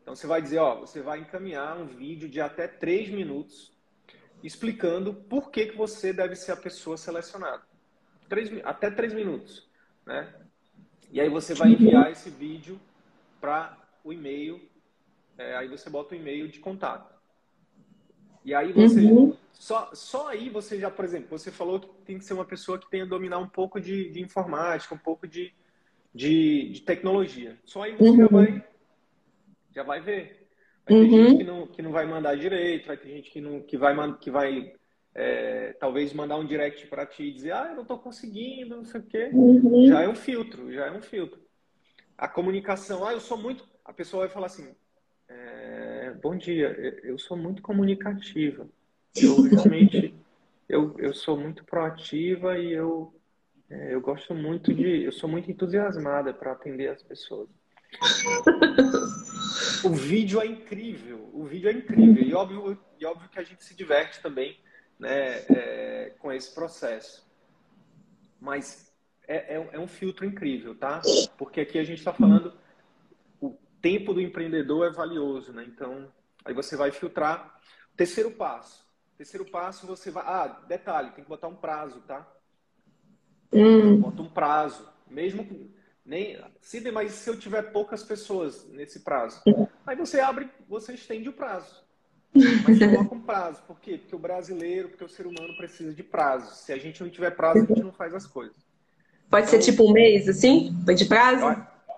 [0.00, 3.76] Então você vai dizer, ó, você vai encaminhar um vídeo de até três minutos
[4.42, 7.75] explicando por que, que você deve ser a pessoa selecionada.
[8.28, 9.68] Três, até três minutos,
[10.04, 10.32] né?
[11.10, 12.80] E aí você vai enviar esse vídeo
[13.40, 14.60] para o e-mail,
[15.38, 17.14] é, aí você bota o e-mail de contato.
[18.44, 19.00] E aí você.
[19.00, 19.36] Uhum.
[19.52, 22.78] Só, só aí você já, por exemplo, você falou que tem que ser uma pessoa
[22.78, 25.52] que tenha dominar um pouco de, de informática, um pouco de,
[26.14, 27.58] de, de, tecnologia.
[27.64, 28.16] Só aí você uhum.
[28.16, 28.64] já vai
[29.74, 30.48] já vai ver.
[30.88, 31.10] Vai ter uhum.
[31.10, 34.16] gente que não, que não vai mandar direito, vai ter gente que, não, que vai,
[34.18, 34.74] que vai
[35.18, 38.84] é, talvez mandar um direct para ti e dizer, ah, eu não estou conseguindo, não
[38.84, 39.30] sei o quê.
[39.32, 39.86] Uhum.
[39.86, 41.40] Já é um filtro, já é um filtro.
[42.18, 43.66] A comunicação, ah, eu sou muito.
[43.82, 44.74] A pessoa vai falar assim,
[45.26, 46.68] é, bom dia,
[47.02, 48.68] eu sou muito comunicativa.
[49.16, 50.14] Eu realmente
[50.68, 53.14] eu, eu sou muito proativa e eu,
[53.70, 55.04] é, eu gosto muito de.
[55.04, 57.48] Eu sou muito entusiasmada para atender as pessoas.
[59.82, 62.22] o vídeo é incrível, o vídeo é incrível.
[62.22, 64.58] E óbvio, e óbvio que a gente se diverte também
[64.98, 67.26] né, é, com esse processo.
[68.40, 68.92] Mas
[69.26, 71.00] é, é, é um filtro incrível, tá?
[71.36, 72.52] Porque aqui a gente está falando
[73.86, 75.64] tempo do empreendedor é valioso, né?
[75.64, 76.12] Então,
[76.44, 77.60] aí você vai filtrar.
[77.96, 78.84] Terceiro passo.
[79.16, 80.24] Terceiro passo, você vai.
[80.26, 82.26] Ah, detalhe, tem que botar um prazo, tá?
[83.52, 84.00] Hum.
[84.00, 84.88] Bota um prazo.
[85.08, 85.70] Mesmo
[86.04, 86.36] nem.
[86.60, 89.40] Se, mas se eu tiver poucas pessoas nesse prazo,
[89.86, 91.85] aí você abre, você estende o prazo.
[92.34, 93.62] Mas coloca um prazo.
[93.66, 93.98] Por quê?
[93.98, 96.54] Porque o brasileiro, porque o ser humano precisa de prazo.
[96.54, 98.56] Se a gente não tiver prazo, a gente não faz as coisas.
[99.30, 100.74] Pode ser tipo um mês, assim?
[100.94, 101.44] De prazo?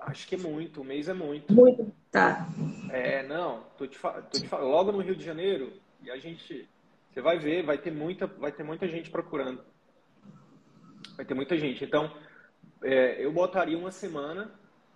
[0.02, 1.52] Acho que é muito, um mês é muito.
[1.52, 2.48] Muito, tá.
[2.90, 6.66] É, não, tô te, tô te falando, logo no Rio de Janeiro, e a gente,
[7.12, 9.60] você vai ver, vai ter muita, vai ter muita gente procurando.
[11.14, 11.84] Vai ter muita gente.
[11.84, 12.10] Então,
[12.82, 14.50] é, eu botaria uma semana,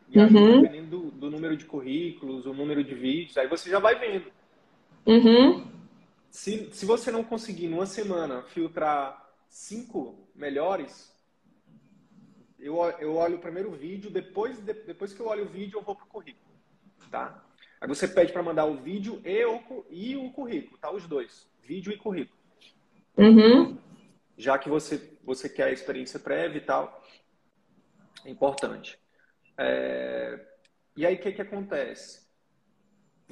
[0.09, 0.63] e aí, uhum.
[0.63, 4.27] dependendo do, do, número de currículos, o número de vídeos, aí você já vai vendo.
[5.07, 5.67] Uhum.
[6.31, 11.13] Se, se você não conseguir, numa semana, filtrar cinco melhores,
[12.59, 15.95] eu, eu olho o primeiro vídeo, depois, depois que eu olho o vídeo, eu vou
[15.95, 16.55] para o currículo.
[17.11, 17.45] Tá?
[17.81, 20.91] Aí você pede para mandar o vídeo e o, e o currículo, tá?
[20.91, 22.39] Os dois, vídeo e currículo.
[23.17, 23.77] Uhum.
[24.39, 27.05] Já que você, você quer a experiência prévia e tal,
[28.25, 28.99] é importante.
[29.59, 30.47] É...
[30.97, 32.22] E aí, o que, que acontece?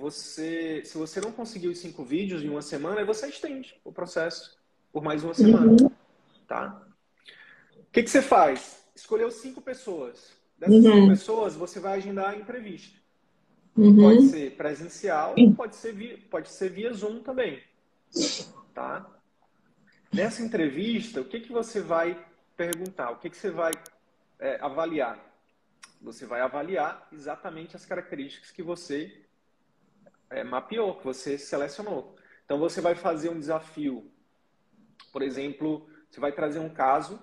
[0.01, 3.93] Você, se você não conseguiu os cinco vídeos em uma semana, aí você estende o
[3.93, 4.59] processo
[4.93, 5.71] por mais uma semana.
[5.71, 5.91] Uhum.
[6.49, 6.87] Tá?
[7.77, 8.81] O que, que você faz?
[9.01, 10.33] escolheu cinco pessoas.
[10.59, 10.93] Dessas uhum.
[10.93, 12.99] cinco pessoas, você vai agendar a entrevista.
[13.77, 13.97] Uhum.
[13.97, 17.63] Pode ser presencial, pode ser, via, pode ser via Zoom também.
[18.75, 19.09] Tá?
[20.13, 22.19] Nessa entrevista, o que, que você vai
[22.57, 23.11] perguntar?
[23.11, 23.73] O que, que você vai
[24.39, 25.19] é, avaliar?
[26.03, 29.25] Você vai avaliar exatamente as características que você
[30.31, 32.17] é, mapeou, que você selecionou.
[32.45, 34.11] Então, você vai fazer um desafio,
[35.13, 37.23] por exemplo, Você vai trazer um caso,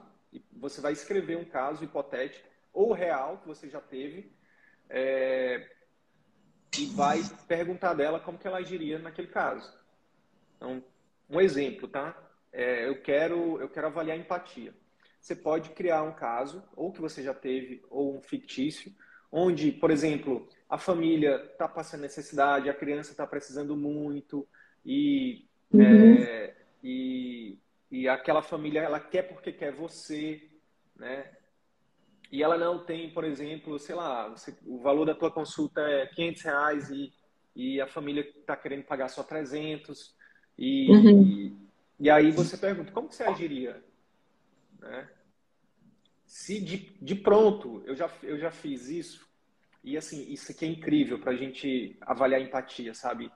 [0.54, 4.32] você vai escrever um caso hipotético ou real que você já teve
[4.90, 5.70] é,
[6.78, 9.74] e vai perguntar dela como que ela agiria naquele caso.
[10.56, 10.84] Então,
[11.30, 12.16] um exemplo, tá?
[12.52, 14.74] É, eu quero eu quero avaliar empatia.
[15.20, 18.94] Você pode criar um caso, ou que você já teve, ou um fictício,
[19.30, 24.48] onde, por exemplo, a família está passando necessidade, a criança está precisando muito
[24.86, 25.82] e, uhum.
[25.82, 27.58] é, e,
[27.90, 30.42] e aquela família ela quer porque quer você,
[30.96, 31.32] né?
[32.30, 36.08] E ela não tem, por exemplo, sei lá, você, o valor da tua consulta é
[36.08, 37.14] 500 reais e,
[37.56, 40.14] e a família está querendo pagar só 300
[40.58, 41.24] e, uhum.
[41.24, 41.58] e,
[42.00, 43.82] e, aí você pergunta, como que você agiria?
[44.80, 45.10] Né?
[46.26, 49.27] Se de, de pronto, eu já, eu já fiz isso,
[49.88, 53.32] e assim, isso aqui é incrível para a gente avaliar empatia, sabe?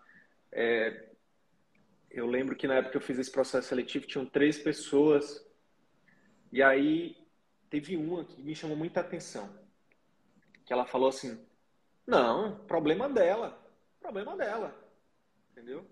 [0.52, 1.08] É,
[2.10, 5.48] eu lembro que na época que eu fiz esse processo seletivo, tinham três pessoas,
[6.52, 7.16] e aí
[7.70, 9.50] teve uma que me chamou muita atenção.
[10.66, 11.40] Que ela falou assim:
[12.06, 13.58] Não, problema dela.
[14.02, 14.76] Problema dela.
[15.54, 15.90] Entendeu?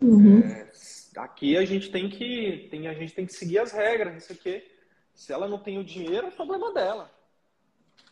[0.00, 0.38] Uhum.
[0.38, 0.70] É,
[1.16, 4.36] aqui a gente tem que tem, a gente tem que seguir as regras, não sei
[4.36, 4.70] o quê.
[5.12, 7.12] Se ela não tem o dinheiro, é problema dela.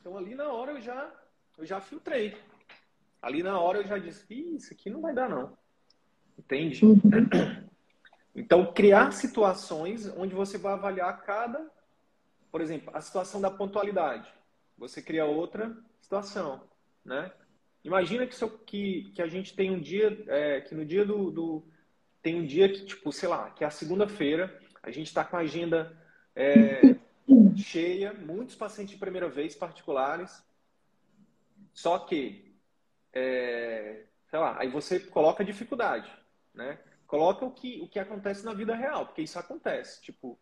[0.01, 1.26] Então ali na hora eu já
[1.57, 2.37] eu já filtrei.
[3.21, 5.57] Ali na hora eu já disse, isso aqui não vai dar não.
[6.39, 6.85] Entende?
[6.85, 7.01] Uhum.
[8.35, 11.71] Então criar situações onde você vai avaliar cada
[12.57, 14.33] por exemplo, a situação da pontualidade.
[14.79, 16.63] Você cria outra situação,
[17.05, 17.31] né?
[17.85, 21.31] Imagina que, seu, que, que a gente tem um dia, é, que no dia do,
[21.31, 21.65] do,
[22.23, 25.37] Tem um dia que, tipo, sei lá, que é a segunda-feira, a gente está com
[25.37, 25.95] a agenda
[26.35, 26.97] é,
[27.55, 30.43] cheia, muitos pacientes de primeira vez particulares,
[31.77, 32.57] só que,
[33.13, 36.11] é, sei lá, aí você coloca dificuldade,
[36.55, 36.79] né?
[37.07, 40.01] Coloca o que, o que acontece na vida real, porque isso acontece.
[40.01, 40.39] Tipo,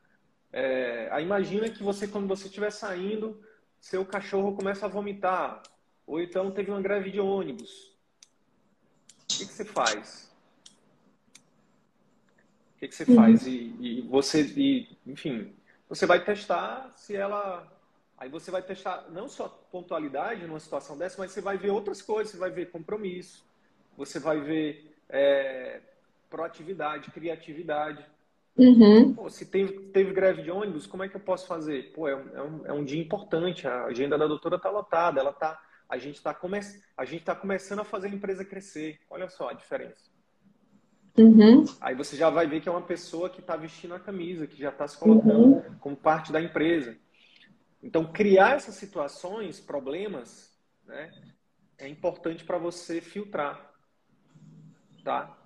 [0.52, 3.44] é, aí imagina que você, quando você estiver saindo,
[3.80, 5.60] seu cachorro começa a vomitar.
[6.06, 7.96] Ou então teve uma greve de ônibus.
[9.24, 10.32] O que, que você faz?
[12.76, 13.16] O que, que você uhum.
[13.16, 13.44] faz?
[13.44, 15.52] E, e, você, e, enfim,
[15.88, 17.68] você vai testar se ela.
[18.16, 22.00] Aí você vai testar não só pontualidade numa situação dessa, mas você vai ver outras
[22.00, 22.32] coisas.
[22.32, 23.44] Você vai ver compromisso,
[23.96, 25.80] você vai ver é,
[26.30, 28.04] proatividade, criatividade.
[28.56, 29.14] Uhum.
[29.14, 31.92] Pô, se teve, teve greve de ônibus, como é que eu posso fazer?
[31.92, 35.18] Pô, é, um, é um, é um dia importante, a agenda da doutora está lotada,
[35.18, 36.60] ela tá, a gente está come,
[37.24, 39.00] tá começando a fazer a empresa crescer.
[39.10, 40.14] Olha só a diferença.
[41.18, 41.64] Uhum.
[41.80, 44.58] Aí você já vai ver que é uma pessoa que está vestindo a camisa, que
[44.58, 45.62] já está se colocando uhum.
[45.80, 46.96] como parte da empresa.
[47.84, 50.50] Então, criar essas situações, problemas,
[50.86, 51.12] né,
[51.76, 53.72] é importante para você filtrar.
[55.04, 55.36] Tá?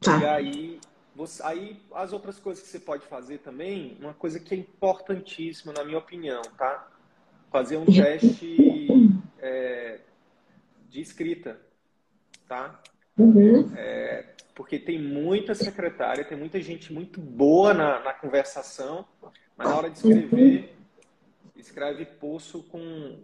[0.00, 0.18] tá?
[0.18, 0.80] E aí,
[1.14, 5.74] você, aí, as outras coisas que você pode fazer também, uma coisa que é importantíssima,
[5.74, 6.90] na minha opinião, tá?
[7.50, 8.56] Fazer um teste
[9.38, 10.00] é,
[10.88, 11.60] de escrita,
[12.48, 12.80] tá?
[13.18, 13.70] Uhum.
[13.76, 19.06] É, porque tem muita secretária, tem muita gente muito boa na, na conversação,
[19.56, 20.73] mas na hora de escrever,
[21.64, 23.18] escreve poço com,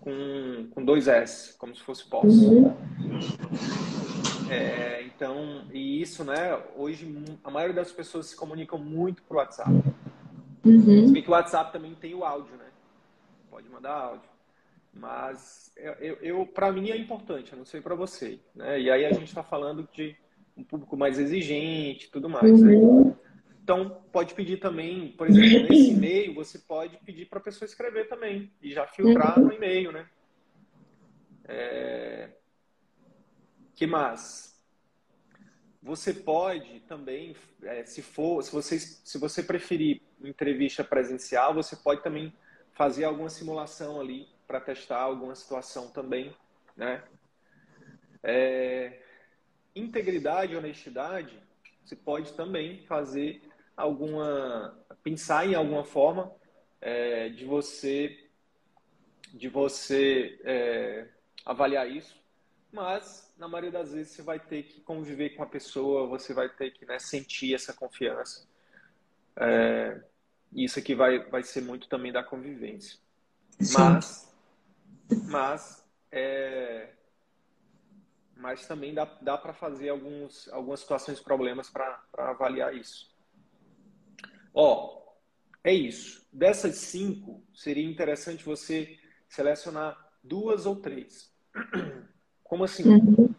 [0.00, 2.50] com, com dois S, como se fosse poço.
[2.50, 2.74] Uhum.
[4.50, 6.60] É, então, e isso, né?
[6.76, 7.06] Hoje
[7.42, 9.70] a maioria das pessoas se comunicam muito por WhatsApp.
[10.64, 11.08] Uhum.
[11.08, 12.66] Se que o WhatsApp também tem o áudio, né?
[13.50, 14.28] Pode mandar áudio.
[14.92, 18.80] Mas eu, eu para mim é importante, eu não sei para você, né?
[18.80, 20.16] E aí a gente está falando de
[20.56, 22.60] um público mais exigente, tudo mais.
[22.60, 22.72] Né?
[22.72, 23.04] Uhum.
[23.06, 23.14] Né?
[23.64, 28.06] Então pode pedir também, por exemplo, nesse e-mail você pode pedir para a pessoa escrever
[28.08, 29.46] também e já filtrar uhum.
[29.46, 30.06] no e-mail, né?
[31.48, 32.28] É...
[33.74, 34.62] Que mais?
[35.82, 42.02] Você pode também, é, se for, se você, se você preferir entrevista presencial, você pode
[42.02, 42.32] também
[42.72, 46.34] fazer alguma simulação ali para testar alguma situação também,
[46.76, 47.02] né?
[48.22, 49.00] É,
[49.74, 51.38] integridade e honestidade,
[51.82, 53.42] você pode também fazer
[53.76, 56.32] alguma, pensar em alguma forma
[56.80, 58.28] é, de você,
[59.32, 61.08] de você é,
[61.44, 62.22] avaliar isso,
[62.72, 66.48] mas na maioria das vezes você vai ter que conviver com a pessoa, você vai
[66.48, 68.46] ter que né, sentir essa confiança.
[69.36, 70.00] É,
[70.52, 72.98] isso aqui vai, vai ser muito também da convivência.
[73.60, 73.74] Sim.
[73.78, 74.34] Mas,
[75.28, 76.90] mas, é,
[78.36, 83.13] mas também dá, dá para fazer alguns, algumas situações, problemas para avaliar isso.
[84.54, 85.02] Ó,
[85.64, 86.24] é isso.
[86.32, 88.96] Dessas cinco, seria interessante você
[89.28, 91.32] selecionar duas ou três.
[92.44, 92.88] Como assim?
[92.88, 93.34] Uhum.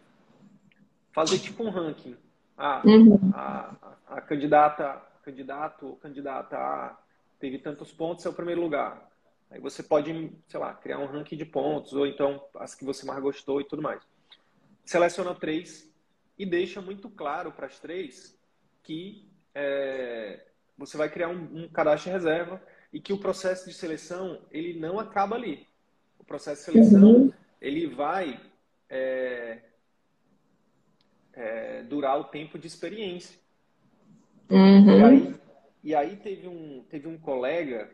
[1.12, 2.16] Fazer tipo um ranking.
[2.56, 3.18] Ah, uhum.
[3.34, 6.98] a, a, candidata candidato, candidata A
[7.38, 9.10] teve tantos pontos, é o primeiro lugar.
[9.50, 13.04] Aí você pode, sei lá, criar um ranking de pontos, ou então as que você
[13.06, 14.02] mais gostou e tudo mais.
[14.84, 15.92] Seleciona três
[16.38, 18.38] e deixa muito claro para as três
[18.82, 20.15] que é,
[20.76, 22.62] você vai criar um, um cadastro de reserva
[22.92, 25.66] e que o processo de seleção ele não acaba ali.
[26.18, 27.32] O processo de seleção uhum.
[27.60, 28.40] ele vai
[28.88, 29.58] é,
[31.32, 33.38] é, durar o tempo de experiência.
[34.50, 34.98] Uhum.
[34.98, 35.34] E, aí,
[35.84, 37.90] e aí teve um teve um colega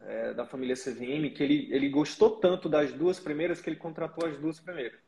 [0.00, 4.26] é, da família CVM que ele ele gostou tanto das duas primeiras que ele contratou
[4.26, 4.98] as duas primeiras.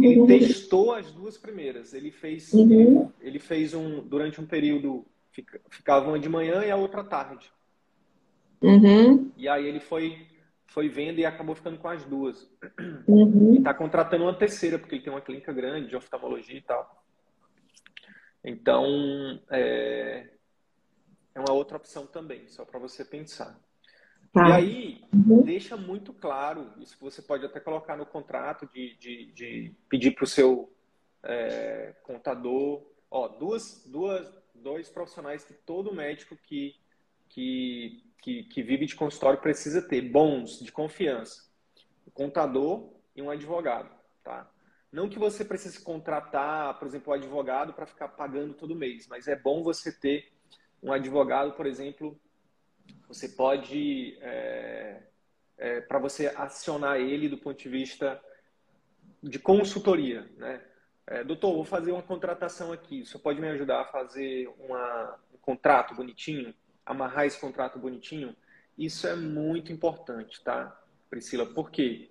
[0.00, 1.92] Ele testou as duas primeiras.
[1.92, 2.70] Ele fez uhum.
[2.70, 5.04] ele, ele fez um durante um período
[5.70, 7.50] ficava uma de manhã e a outra à tarde.
[8.60, 9.32] Uhum.
[9.36, 10.26] E aí ele foi,
[10.66, 12.48] foi vendo e acabou ficando com as duas.
[13.08, 13.54] Uhum.
[13.54, 17.04] E está contratando uma terceira, porque ele tem uma clínica grande de oftalmologia e tal.
[18.44, 20.30] Então, é,
[21.34, 23.58] é uma outra opção também, só para você pensar.
[24.32, 24.48] Tá.
[24.48, 25.42] E aí, uhum.
[25.42, 30.24] deixa muito claro, isso você pode até colocar no contrato, de, de, de pedir para
[30.24, 30.72] o seu
[31.22, 34.26] é, contador, ó, duas, duas,
[34.62, 36.76] dois profissionais que todo médico que,
[37.28, 41.50] que, que, que vive de consultório precisa ter, bons, de confiança.
[42.06, 43.90] Um contador e um advogado,
[44.22, 44.50] tá?
[44.90, 49.26] Não que você precise contratar, por exemplo, um advogado para ficar pagando todo mês, mas
[49.26, 50.30] é bom você ter
[50.82, 52.18] um advogado, por exemplo,
[53.08, 55.02] você pode, é,
[55.56, 58.22] é, para você acionar ele do ponto de vista
[59.22, 60.62] de consultoria, né?
[61.06, 63.04] É, doutor, vou fazer uma contratação aqui.
[63.04, 66.54] Você pode me ajudar a fazer uma, um contrato bonitinho?
[66.86, 68.34] Amarrar esse contrato bonitinho?
[68.78, 70.76] Isso é muito importante, tá,
[71.10, 71.46] Priscila?
[71.46, 72.10] Por quê?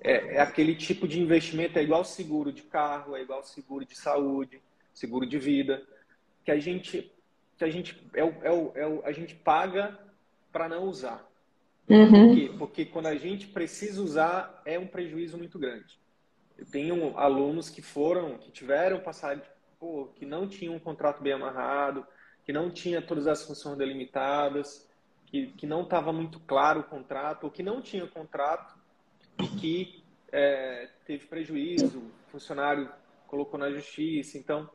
[0.00, 3.96] É, é aquele tipo de investimento, é igual seguro de carro, é igual seguro de
[3.96, 4.60] saúde,
[4.92, 5.82] seguro de vida,
[6.44, 7.10] que a gente,
[7.56, 9.98] que a gente, é o, é o, é o a gente paga
[10.52, 11.26] para não usar.
[11.88, 12.28] Uhum.
[12.28, 12.54] Por quê?
[12.58, 15.98] Porque quando a gente precisa usar, é um prejuízo muito grande.
[16.58, 19.42] Eu tenho alunos que foram, que tiveram passagem,
[19.78, 22.04] pô, que não tinham um contrato bem amarrado,
[22.44, 24.88] que não tinha todas as funções delimitadas,
[25.26, 28.76] que, que não estava muito claro o contrato, ou que não tinha contrato
[29.40, 32.90] e que é, teve prejuízo, o funcionário
[33.28, 34.36] colocou na justiça.
[34.36, 34.68] Então,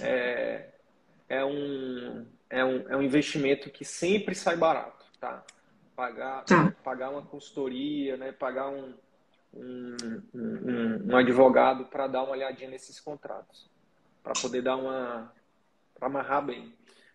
[0.00, 0.70] é,
[1.28, 5.44] é, um, é, um, é um investimento que sempre sai barato, tá?
[5.96, 6.72] Pagar, tá.
[6.84, 8.32] pagar uma consultoria, né?
[8.32, 8.94] pagar um,
[9.54, 9.96] um,
[10.34, 13.68] um, um advogado para dar uma olhadinha nesses contratos,
[14.22, 15.32] para poder dar uma.
[15.94, 16.72] para amarrar bem.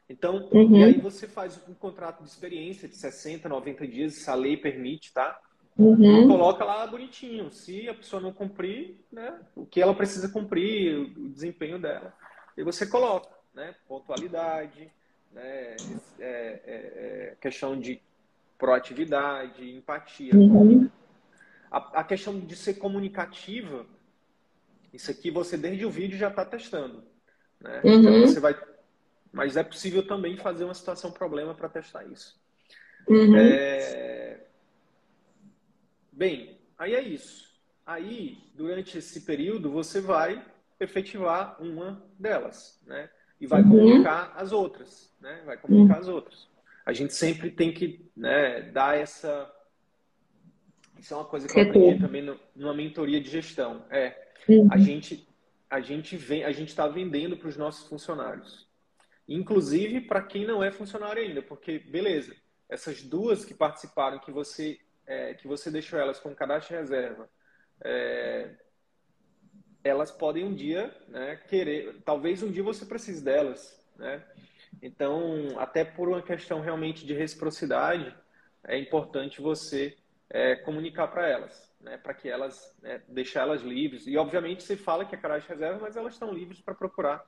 [0.10, 0.78] Então, uhum.
[0.78, 4.56] e aí você faz um contrato de experiência de 60, 90 dias, se a lei
[4.56, 5.40] permite, tá?
[5.78, 6.28] Uhum.
[6.28, 7.52] Coloca lá bonitinho.
[7.52, 12.14] Se a pessoa não cumprir, né, o que ela precisa cumprir, o desempenho dela.
[12.58, 13.76] E você coloca, né?
[13.88, 14.90] Pontualidade,
[15.32, 15.76] né, é,
[16.20, 18.02] é, é, questão de
[18.58, 20.34] proatividade, empatia.
[20.34, 20.90] Uhum.
[21.70, 23.86] A, a questão de ser comunicativa,
[24.93, 27.03] isso aqui você desde o vídeo já está testando.
[27.59, 27.82] Né?
[27.84, 27.93] Uhum.
[27.99, 28.55] Então você vai.
[29.32, 32.39] Mas é possível também fazer uma situação problema para testar isso.
[33.07, 33.36] Uhum.
[33.38, 34.45] É...
[36.11, 37.47] Bem, aí é isso.
[37.86, 40.43] Aí, durante esse período, você vai
[40.80, 43.09] efetivar uma delas, né?
[43.39, 43.70] E vai uhum.
[43.70, 45.41] comunicar as outras, né?
[45.45, 46.49] Vai comunicar as outras.
[46.86, 49.53] A gente sempre tem que né, dar essa
[51.00, 53.86] isso é uma coisa que eu aprendi também no, numa mentoria de gestão.
[53.89, 54.16] É,
[54.48, 54.68] uhum.
[54.72, 55.28] a gente
[55.70, 58.68] a gente vem, a gente está vendendo para os nossos funcionários,
[59.28, 62.34] inclusive para quem não é funcionário ainda, porque beleza,
[62.70, 67.30] essas duas que participaram, que você é, que você deixou elas com cadastro de reserva,
[67.84, 68.52] é,
[69.84, 74.24] elas podem um dia né, querer, talvez um dia você precise delas, né?
[74.82, 78.14] Então, até por uma questão realmente de reciprocidade,
[78.66, 79.98] é importante você
[80.30, 84.05] é, comunicar para elas, né, para que elas né, deixar elas livres.
[84.07, 87.23] E obviamente você fala que é cadastro de reserva, mas elas estão livres para procurar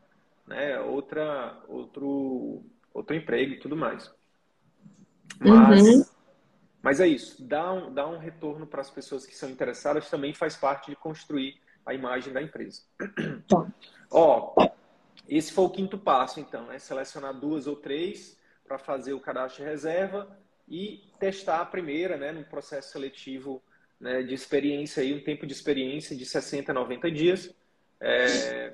[0.46, 4.14] né, outra, outro, outro emprego e tudo mais.
[5.40, 6.06] Mas, uhum.
[6.82, 7.42] mas é isso.
[7.44, 10.96] Dar um, dar um retorno para as pessoas que são interessadas também faz parte de
[10.96, 12.84] construir a imagem da empresa.
[13.48, 13.68] Tá.
[14.12, 14.54] Ó,
[15.28, 19.64] esse foi o quinto passo, então, é selecionar duas ou três para fazer o cadastro
[19.64, 20.38] de reserva
[20.70, 23.62] e testar a primeira, né, no processo seletivo
[24.00, 27.54] né, de experiência, aí, um tempo de experiência de 60 a 90 dias.
[28.00, 28.74] É,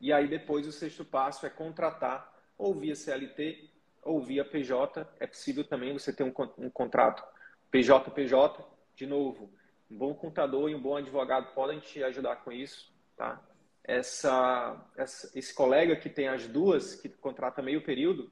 [0.00, 3.70] e aí depois o sexto passo é contratar ou via CLT
[4.02, 5.06] ou via PJ.
[5.18, 7.22] É possível também você ter um, um contrato
[7.70, 8.64] PJ-PJ.
[8.94, 9.50] De novo,
[9.90, 12.92] um bom contador e um bom advogado podem te ajudar com isso.
[13.16, 13.40] Tá?
[13.84, 18.30] essa, essa, esse colega que tem as duas, que contrata meio período,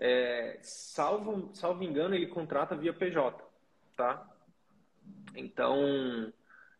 [0.00, 3.38] é, salvo, salvo engano, ele contrata via PJ,
[3.94, 4.26] tá?
[5.36, 6.32] Então,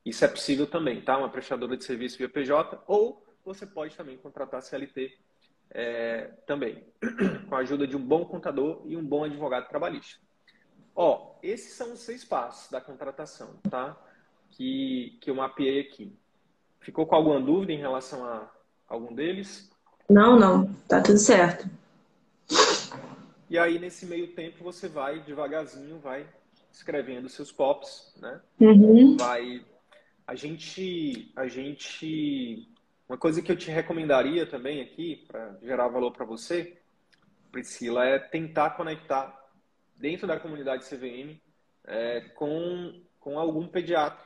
[0.04, 1.18] isso é possível também, tá?
[1.18, 5.18] Uma prestadora de serviço via PJ, ou você pode também contratar CLT
[5.70, 6.82] é, também,
[7.46, 10.18] com a ajuda de um bom contador e um bom advogado trabalhista.
[10.96, 13.96] Ó, esses são os seis passos da contratação, tá?
[14.50, 16.18] Que, que eu mapeei aqui.
[16.80, 18.50] Ficou com alguma dúvida em relação a
[18.88, 19.70] algum deles?
[20.08, 20.72] Não, não.
[20.88, 21.68] Tá tudo certo.
[23.50, 26.24] E aí, nesse meio tempo, você vai devagarzinho, vai
[26.70, 28.40] escrevendo seus pops, né?
[28.60, 29.16] Uhum.
[29.16, 29.66] Vai...
[30.24, 31.32] A gente...
[31.34, 32.68] A gente...
[33.08, 36.78] Uma coisa que eu te recomendaria também aqui, para gerar valor para você,
[37.50, 39.36] Priscila, é tentar conectar
[39.96, 41.36] dentro da comunidade CVM
[41.84, 44.24] é, com, com algum pediatra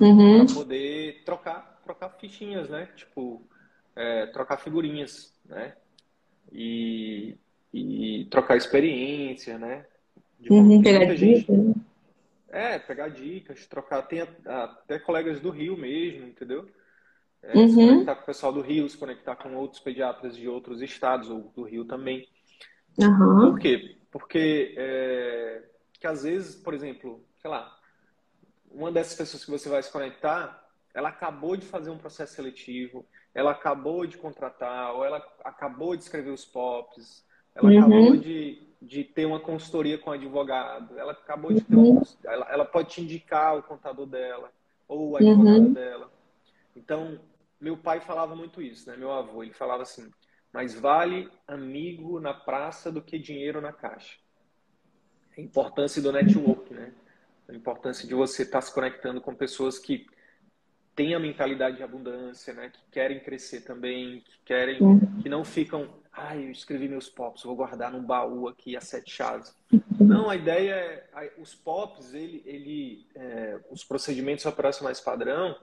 [0.00, 0.46] uhum.
[0.46, 2.88] para poder trocar, trocar fichinhas, né?
[2.96, 3.46] Tipo,
[3.94, 5.76] é, trocar figurinhas, né?
[6.50, 7.36] E,
[7.74, 9.84] e trocar experiência, né?
[10.38, 11.40] De uhum, pegar gente...
[11.40, 11.58] dicas.
[11.58, 11.74] Né?
[12.50, 14.02] É, pegar dicas, trocar.
[14.02, 16.68] Tem até colegas do Rio mesmo, entendeu?
[17.42, 17.68] É, uhum.
[17.68, 21.28] Se conectar com o pessoal do Rio, se conectar com outros pediatras de outros estados,
[21.28, 22.28] ou do Rio também.
[22.96, 23.50] Uhum.
[23.50, 23.96] Por quê?
[24.12, 25.62] Porque é,
[25.98, 27.76] que às vezes, por exemplo, sei lá,
[28.70, 30.64] uma dessas pessoas que você vai se conectar,
[30.94, 33.04] ela acabou de fazer um processo seletivo,
[33.34, 37.23] ela acabou de contratar, ou ela acabou de escrever os POPs,
[37.54, 37.78] ela uhum.
[37.78, 41.92] acabou de, de ter uma consultoria com o advogado, ela acabou de ter uhum.
[41.92, 44.50] uma, ela, ela pode te indicar o contador dela,
[44.88, 45.72] ou o advogado uhum.
[45.72, 46.10] dela.
[46.76, 47.20] Então,
[47.60, 48.96] meu pai falava muito isso, né?
[48.96, 50.10] Meu avô, ele falava assim:
[50.52, 54.18] mais vale amigo na praça do que dinheiro na caixa.
[55.36, 56.92] A importância do network, né?
[57.48, 60.06] a importância de você estar tá se conectando com pessoas que
[60.94, 62.70] têm a mentalidade de abundância, né?
[62.70, 65.20] Que querem crescer também, que querem, uhum.
[65.20, 69.10] que não ficam, ah, eu escrevi meus pops, vou guardar num baú aqui as sete
[69.10, 69.54] chaves.
[69.72, 69.80] Uhum.
[70.00, 70.72] Não, a ideia
[71.16, 75.58] é, os pops, ele, ele, é, os procedimentos operacionais padrão,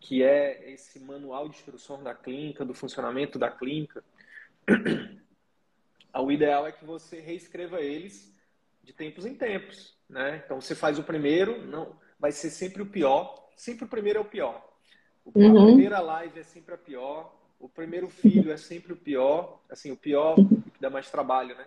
[0.00, 4.02] que é esse manual de instrução da clínica, do funcionamento da clínica,
[6.14, 8.34] o ideal é que você reescreva eles
[8.82, 9.96] de tempos em tempos.
[10.08, 10.42] Né?
[10.44, 13.46] Então você faz o primeiro, não vai ser sempre o pior.
[13.56, 14.66] Sempre o primeiro é o pior.
[15.34, 15.62] Uhum.
[15.62, 17.34] A primeira live é sempre a pior.
[17.58, 19.60] O primeiro filho é sempre o pior.
[19.70, 21.64] Assim, o pior que dá mais trabalho, né?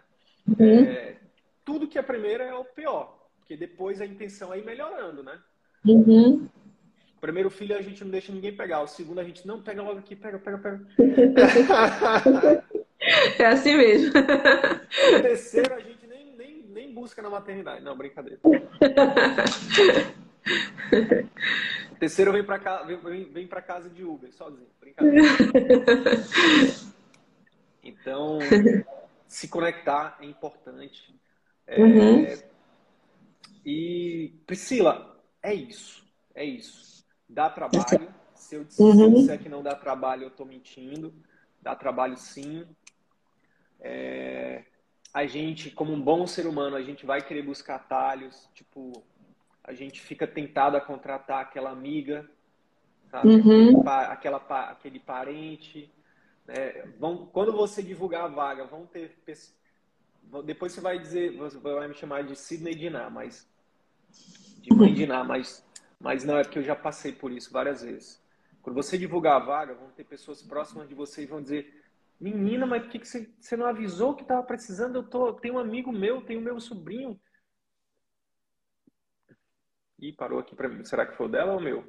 [0.48, 0.84] Uhum.
[0.84, 1.18] É,
[1.66, 3.18] tudo que é primeiro é o pior.
[3.40, 5.40] Porque depois a intenção é ir melhorando, né?
[5.86, 6.48] Uhum.
[7.18, 8.82] O primeiro filho a gente não deixa ninguém pegar.
[8.82, 10.86] O segundo a gente não pega logo aqui, pega, pega, pega.
[13.40, 14.10] é assim mesmo.
[14.10, 16.00] O terceiro a gente
[17.00, 17.84] busca na maternidade.
[17.84, 18.40] Não, brincadeira.
[22.00, 25.28] Terceiro vem para casa, vem, vem para casa de Uber sozinho, brincadeira.
[27.82, 28.39] Então,
[29.28, 31.16] se conectar é importante.
[31.66, 32.26] É, uhum.
[33.66, 37.06] E Priscila, é isso, é isso.
[37.28, 38.14] Dá trabalho.
[38.36, 39.14] Se eu uhum.
[39.14, 41.14] disser que não dá trabalho, eu estou mentindo.
[41.62, 42.66] Dá trabalho sim.
[43.80, 44.64] É,
[45.14, 49.04] a gente, como um bom ser humano, a gente vai querer buscar atalhos, tipo,
[49.70, 52.28] a gente fica tentado a contratar aquela amiga,
[53.12, 53.28] sabe?
[53.28, 53.82] Uhum.
[53.88, 54.38] Aquele, aquela,
[54.72, 55.94] aquele parente.
[56.48, 56.88] Né?
[56.98, 59.16] Vão, quando você divulgar a vaga, vão ter.
[60.44, 63.48] Depois você vai dizer, você vai me chamar de Sidney Diná, mas.
[64.58, 65.64] De mãe Diná, mas,
[66.00, 68.20] mas não, é porque eu já passei por isso várias vezes.
[68.64, 71.84] Quando você divulgar a vaga, vão ter pessoas próximas de você e vão dizer:
[72.20, 74.96] Menina, mas por que, que você, você não avisou que estava precisando?
[74.96, 77.20] Eu tô, tenho um amigo meu, tenho meu sobrinho.
[80.02, 80.84] Ih, parou aqui para mim.
[80.86, 81.84] Será que foi o dela ou o meu?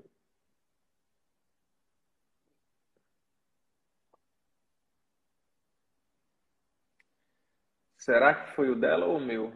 [7.96, 9.52] Será que foi o dela ou o meu?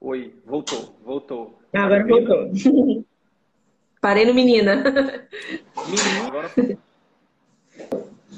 [0.00, 1.62] Oi, voltou, voltou.
[1.72, 2.50] Agora voltou.
[4.00, 4.76] Parei no menina.
[4.76, 6.50] Menina, agora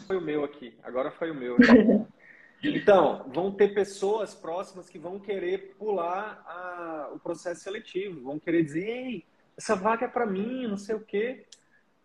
[0.07, 0.79] foi o meu aqui.
[0.83, 1.57] Agora foi o meu.
[2.63, 8.65] Então, vão ter pessoas próximas que vão querer pular a, o processo seletivo, vão querer
[8.65, 9.25] dizer, ei,
[9.57, 11.47] essa vaga é para mim, não sei o quê.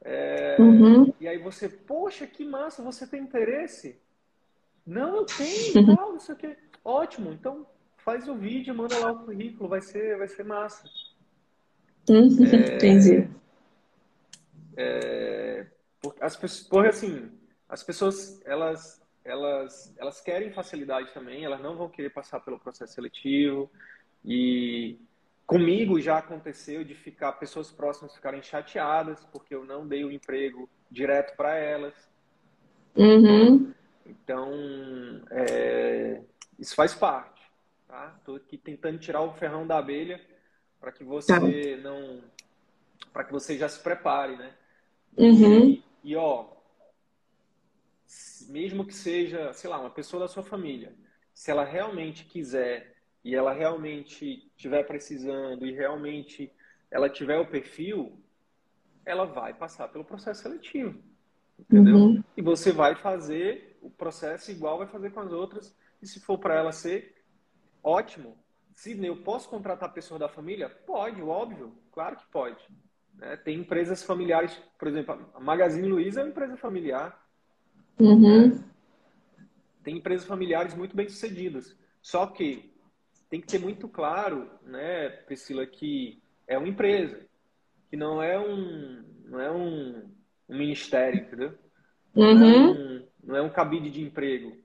[0.04, 1.14] É, uhum.
[1.20, 3.98] E aí você, poxa, que massa, você tem interesse?
[4.86, 6.14] Não, eu tenho, uhum.
[6.14, 6.58] não sei o quê.
[6.84, 7.66] Ótimo, então
[7.98, 10.90] faz o vídeo, manda lá o currículo, vai ser, vai ser massa.
[12.10, 12.46] Uhum.
[12.46, 13.30] É, Entendi.
[14.76, 15.68] É,
[16.20, 17.32] as pessoas, porque assim,
[17.70, 22.94] as pessoas elas elas elas querem facilidade também, elas não vão querer passar pelo processo
[22.94, 23.70] seletivo
[24.24, 24.98] e
[25.46, 30.70] comigo já aconteceu de ficar pessoas próximas ficarem chateadas porque eu não dei o emprego
[30.90, 31.94] direto para elas.
[32.96, 33.74] Uhum.
[34.06, 34.52] Então,
[35.32, 36.22] é,
[36.60, 37.42] isso faz parte,
[37.88, 38.20] tá?
[38.26, 40.20] Tô aqui tentando tirar o ferrão da abelha
[40.80, 41.84] para que você tá.
[41.84, 42.22] não,
[43.14, 44.54] para que você já se prepare, né?
[45.18, 45.70] Uhum.
[45.70, 46.48] E, e ó,
[48.50, 50.94] mesmo que seja, sei lá, uma pessoa da sua família,
[51.34, 56.52] se ela realmente quiser e ela realmente estiver precisando e realmente
[56.90, 58.20] ela tiver o perfil,
[59.06, 61.02] ela vai passar pelo processo seletivo.
[61.58, 61.96] Entendeu?
[61.96, 62.24] Uhum.
[62.36, 65.76] E você vai fazer o processo igual vai fazer com as outras.
[66.02, 67.16] E se for para ela ser,
[67.84, 68.38] ótimo.
[68.74, 70.70] Sidney, eu posso contratar pessoas da família?
[70.70, 71.76] Pode, óbvio.
[71.92, 72.64] Claro que pode.
[73.22, 77.21] É, tem empresas familiares, por exemplo, a Magazine Luiza é uma empresa familiar.
[78.00, 78.64] Uhum.
[79.84, 81.76] Tem empresas familiares muito bem sucedidas.
[82.02, 82.72] Só que
[83.30, 87.20] tem que ter muito claro, né, Priscila, que é uma empresa,
[87.90, 90.12] que não é um, não é um,
[90.50, 91.54] um ministério, entendeu?
[92.16, 92.34] Uhum.
[92.36, 94.58] Não, é um, não, é um, cabide de emprego.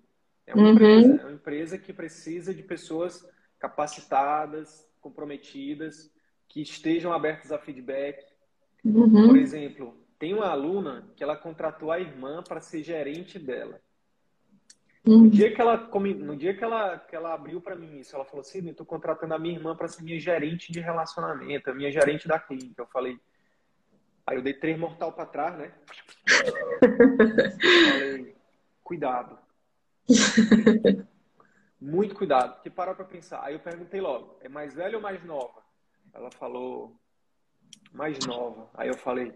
[0.46, 0.72] É uma, uhum.
[0.72, 6.12] empresa, é uma empresa que precisa de pessoas capacitadas, comprometidas,
[6.48, 8.24] que estejam abertas a feedback.
[8.84, 9.28] Uhum.
[9.28, 13.80] Por exemplo, tem uma aluna que ela contratou a irmã para ser gerente dela.
[15.04, 15.28] No uhum.
[15.28, 18.40] dia que ela, no dia que ela, que ela abriu para mim isso, ela falou
[18.40, 22.26] assim: estou contratando a minha irmã para ser minha gerente de relacionamento, a minha gerente
[22.26, 22.82] da clínica.
[22.82, 23.16] Eu falei.
[24.26, 25.72] Aí eu dei três mortal para trás, né?
[27.92, 28.36] falei,
[28.82, 29.38] cuidado.
[31.80, 33.44] Muito cuidado, porque para para pensar.
[33.44, 35.62] Aí eu perguntei logo: é mais velha ou mais nova?
[36.12, 36.98] Ela falou:
[37.92, 38.68] mais nova.
[38.74, 39.32] Aí eu falei: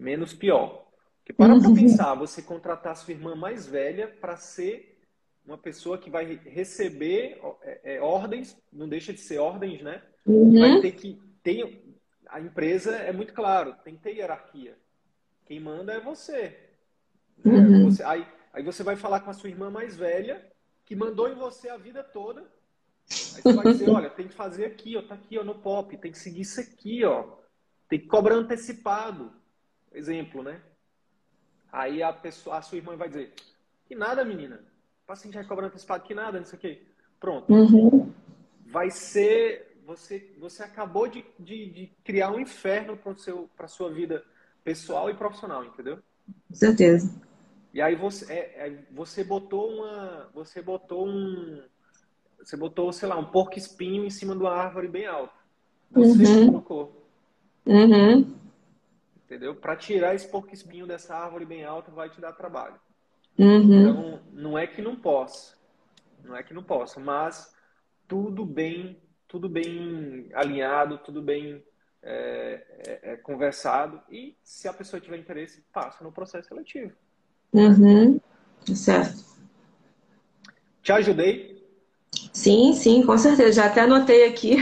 [0.00, 0.86] menos pior.
[1.18, 1.74] Porque para uhum.
[1.74, 4.98] pensar, você contratar sua irmã mais velha para ser
[5.44, 10.02] uma pessoa que vai receber é, é, ordens, não deixa de ser ordens, né?
[10.26, 10.58] Uhum.
[10.58, 11.82] Vai ter que ter
[12.28, 14.76] a empresa é muito claro, tem que ter hierarquia.
[15.46, 16.56] Quem manda é você.
[17.44, 17.58] Né?
[17.58, 17.90] Uhum.
[17.90, 20.46] você aí, aí você vai falar com a sua irmã mais velha,
[20.84, 22.42] que mandou em você a vida toda.
[22.42, 25.96] Aí você vai dizer, olha, tem que fazer aqui, ó, tá aqui, ó, no pop,
[25.96, 27.36] tem que seguir isso aqui, ó.
[27.88, 29.39] Tem que cobrar antecipado.
[29.92, 30.60] Exemplo, né?
[31.72, 33.32] Aí a pessoa, a sua irmã vai dizer,
[33.86, 34.70] que nada, menina
[35.10, 36.82] paciente vai cobrando antecipado que nada, não sei o quê.
[37.18, 37.52] Pronto.
[37.52, 38.12] Uhum.
[38.66, 39.76] Vai ser.
[39.84, 44.22] Você, você acabou de, de, de criar um inferno para a sua vida
[44.62, 45.96] pessoal e profissional, entendeu?
[46.48, 47.12] Com certeza.
[47.74, 48.38] E aí você, é,
[48.68, 50.30] é, você botou uma.
[50.32, 51.60] Você botou um.
[52.38, 55.34] Você botou, sei lá, um porco espinho em cima de uma árvore bem alta.
[55.90, 56.46] Você uhum.
[56.46, 57.06] colocou.
[57.66, 58.32] Uhum.
[59.30, 59.54] Entendeu?
[59.54, 62.74] Para tirar esse porco espinho dessa árvore bem alta vai te dar trabalho.
[63.38, 63.80] Uhum.
[63.80, 65.54] Então, não é que não possa,
[66.24, 67.54] não é que não possa, mas
[68.08, 71.62] tudo bem, tudo bem alinhado, tudo bem
[72.02, 76.92] é, é, é conversado e se a pessoa tiver interesse, passa no processo seletivo.
[77.52, 78.20] Uhum.
[78.74, 79.24] Certo.
[80.82, 81.64] Te ajudei?
[82.32, 83.52] Sim, sim, com certeza.
[83.52, 84.56] Já até anotei aqui.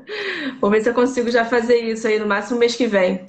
[0.58, 3.26] Vou ver se eu consigo já fazer isso aí no máximo mês que vem.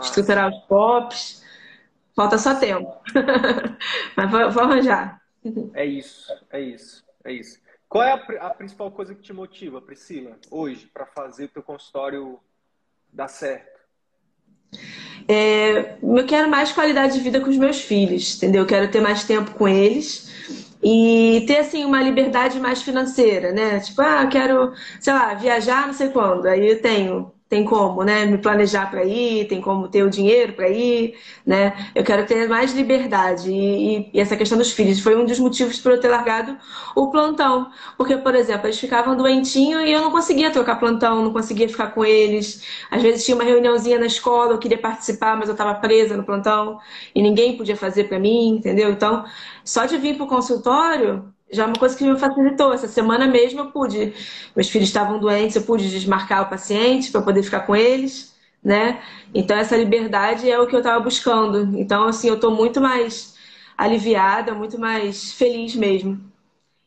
[0.00, 1.42] Estruturar os POPs
[2.14, 2.92] Falta só tempo.
[4.16, 5.20] Mas vou, vou, arranjar.
[5.74, 7.58] É isso, é isso, é isso.
[7.88, 11.62] Qual é a, a principal coisa que te motiva, Priscila, hoje, para fazer o teu
[11.62, 12.38] consultório
[13.12, 13.80] dar certo?
[15.28, 18.62] É, eu quero mais qualidade de vida com os meus filhos, entendeu?
[18.62, 20.30] Eu quero ter mais tempo com eles
[20.82, 23.80] e ter assim uma liberdade mais financeira, né?
[23.80, 26.46] Tipo, ah, eu quero, sei lá, viajar não sei quando.
[26.46, 30.54] Aí eu tenho tem como, né, me planejar para ir, tem como ter o dinheiro
[30.54, 31.90] para ir, né?
[31.94, 35.78] Eu quero ter mais liberdade e, e, essa questão dos filhos foi um dos motivos
[35.78, 36.56] para eu ter largado
[36.96, 41.30] o plantão, porque por exemplo eles ficavam doentinhos e eu não conseguia trocar plantão, não
[41.30, 42.64] conseguia ficar com eles.
[42.90, 46.24] Às vezes tinha uma reuniãozinha na escola, eu queria participar, mas eu estava presa no
[46.24, 46.80] plantão
[47.14, 48.88] e ninguém podia fazer para mim, entendeu?
[48.90, 49.26] Então
[49.62, 52.72] só de vir para o consultório já é uma coisa que me facilitou.
[52.72, 54.14] Essa semana mesmo eu pude,
[54.56, 58.34] meus filhos estavam doentes, eu pude desmarcar o paciente para poder ficar com eles,
[58.64, 59.02] né?
[59.34, 61.78] Então essa liberdade é o que eu estava buscando.
[61.78, 63.36] Então assim, eu estou muito mais
[63.76, 66.20] aliviada, muito mais feliz mesmo.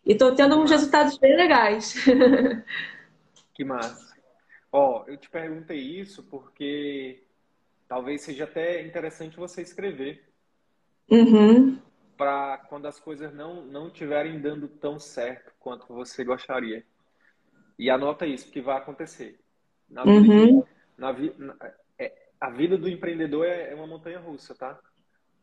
[0.05, 1.95] E estou tendo uns resultados bem legais.
[3.53, 4.13] Que massa.
[4.69, 7.23] Ó, eu te perguntei isso porque
[7.87, 10.21] talvez seja até interessante você escrever.
[11.09, 11.79] Uhum
[12.17, 16.85] para quando as coisas não não estiverem dando tão certo quanto você gostaria.
[17.77, 19.39] E anota isso, porque vai acontecer.
[19.89, 20.63] Na vida, uhum.
[20.97, 21.55] na, na,
[21.99, 24.79] é, a vida do empreendedor é, é, uma montanha russa, tá?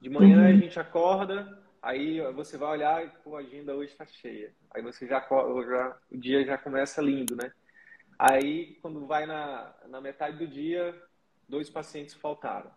[0.01, 0.47] De manhã uhum.
[0.47, 4.53] a gente acorda, aí você vai olhar e a agenda hoje está cheia.
[4.75, 7.53] Aí você já, já o dia já começa lindo, né?
[8.19, 10.95] Aí, quando vai na, na metade do dia,
[11.49, 12.71] dois pacientes faltaram.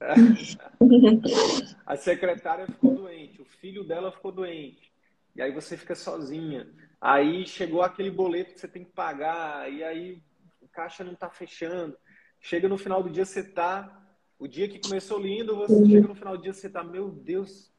[1.86, 4.92] a secretária ficou doente, o filho dela ficou doente.
[5.34, 6.66] E aí você fica sozinha.
[7.00, 10.22] Aí chegou aquele boleto que você tem que pagar, e aí
[10.60, 11.96] o caixa não está fechando.
[12.40, 14.00] Chega no final do dia, você tá.
[14.38, 15.86] O dia que começou lindo, você uhum.
[15.86, 17.72] chega no final do dia, você tá, meu Deus,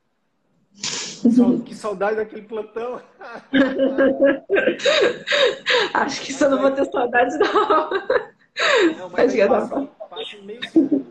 [1.65, 3.01] que saudade daquele plantão.
[5.93, 7.89] Acho que eu não vou ter saudade, não.
[8.97, 11.04] Não, mas passa, passa meio segundo.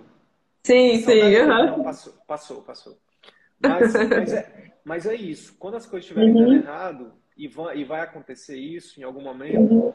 [0.65, 1.37] Sim, sim.
[1.41, 1.47] Uhum.
[1.47, 2.99] Não, passou, passou, passou.
[3.61, 5.57] Mas, mas, é, mas é isso.
[5.59, 6.45] Quando as coisas estiverem uhum.
[6.45, 9.95] dando errado, e vai, e vai acontecer isso em algum momento, uhum.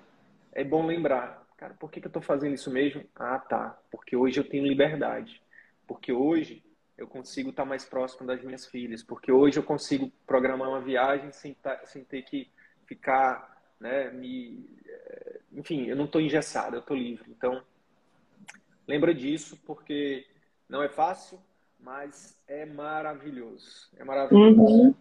[0.52, 1.48] é bom lembrar.
[1.58, 3.04] Cara, por que, que eu estou fazendo isso mesmo?
[3.16, 3.78] Ah, tá.
[3.92, 5.42] Porque hoje eu tenho liberdade.
[5.88, 6.64] Porque hoje
[6.98, 9.04] eu consigo estar tá mais próximo das minhas filhas.
[9.04, 12.50] Porque hoje eu consigo programar uma viagem sem, tá, sem ter que
[12.86, 14.70] ficar, né, me...
[14.86, 17.30] Eh, enfim, eu não estou engessado, eu estou livre.
[17.30, 17.62] Então,
[18.88, 20.26] lembra disso, porque
[20.70, 21.42] não é fácil,
[21.80, 23.90] mas é maravilhoso.
[23.98, 24.62] É maravilhoso.
[24.62, 24.96] Uhum.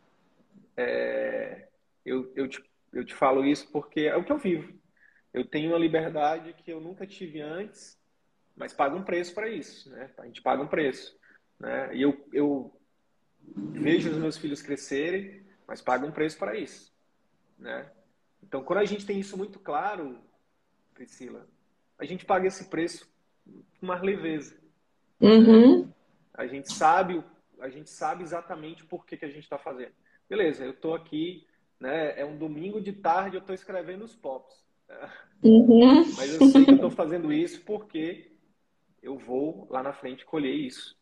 [0.77, 1.69] É,
[2.05, 4.73] eu, eu, te, eu te falo isso porque é o que eu vivo.
[5.33, 8.01] Eu tenho uma liberdade que eu nunca tive antes,
[8.57, 10.11] mas pago um preço para isso, né?
[10.19, 11.19] A gente paga um preço,
[11.61, 11.95] né?
[11.95, 12.75] E eu, eu
[13.55, 16.93] vejo os meus filhos crescerem, mas pago um preço para isso,
[17.59, 17.91] né?
[18.43, 20.19] Então, quando a gente tem isso muito claro,
[20.95, 21.47] Priscila,
[21.99, 23.12] a gente paga esse preço
[23.79, 24.58] com mais leveza.
[25.21, 25.91] Uhum.
[26.35, 27.23] A gente sabe,
[27.61, 29.93] a gente sabe exatamente por que, que a gente está fazendo.
[30.29, 31.47] Beleza, eu estou aqui,
[31.81, 32.19] né?
[32.19, 34.64] É um domingo de tarde, eu estou escrevendo os pops.
[35.43, 36.05] Uhum.
[36.16, 38.33] Mas eu sei que eu estou fazendo isso porque
[39.03, 40.97] eu vou lá na frente colher isso.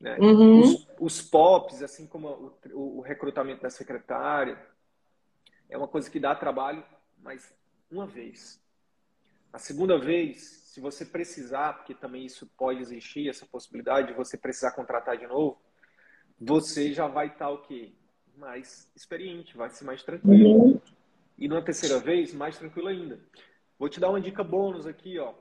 [0.00, 0.16] Né?
[0.18, 0.60] Uhum.
[0.60, 2.28] Os, os, POPs, assim como
[2.72, 4.58] o, o, recrutamento da secretária,
[5.68, 6.84] é uma coisa que dá trabalho,
[7.18, 7.54] mas
[7.90, 8.61] uma vez.
[9.52, 14.38] A segunda vez, se você precisar, porque também isso pode existir, essa possibilidade de você
[14.38, 15.60] precisar contratar de novo,
[16.40, 17.92] você já vai estar o quê?
[18.36, 20.48] Mais experiente, vai ser mais tranquilo.
[20.48, 20.80] Uhum.
[21.36, 23.20] E numa terceira vez, mais tranquilo ainda.
[23.78, 25.34] Vou te dar uma dica bônus aqui, ó.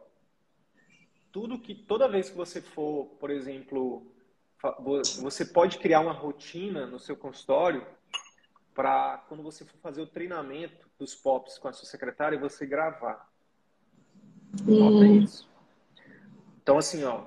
[1.31, 4.11] Tudo que toda vez que você for, por exemplo,
[5.21, 7.85] você pode criar uma rotina no seu consultório
[8.73, 13.30] para quando você for fazer o treinamento dos POPs com a sua secretária, você gravar.
[14.67, 15.25] Hum.
[16.61, 17.23] Então, assim, ó,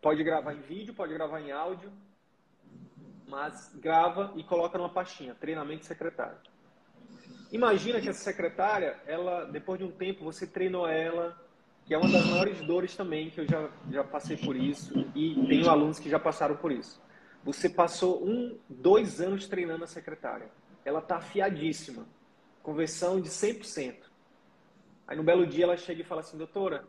[0.00, 1.90] pode gravar em vídeo, pode gravar em áudio,
[3.26, 6.38] mas grava e coloca numa pastinha, treinamento secretário.
[7.50, 11.40] Imagina que essa secretária, ela, depois de um tempo, você treinou ela,
[11.86, 15.34] que é uma das maiores dores também, que eu já, já passei por isso, e
[15.46, 17.00] tenho alunos que já passaram por isso.
[17.44, 20.48] Você passou um, dois anos treinando a secretária.
[20.84, 22.06] Ela está afiadíssima.
[22.62, 23.96] Conversão de 100%.
[25.06, 26.84] Aí no belo dia ela chega e fala assim, doutora,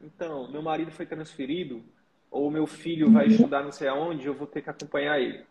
[0.00, 1.82] então, meu marido foi transferido,
[2.30, 3.32] ou meu filho vai uhum.
[3.32, 5.44] estudar não sei aonde, eu vou ter que acompanhar ele.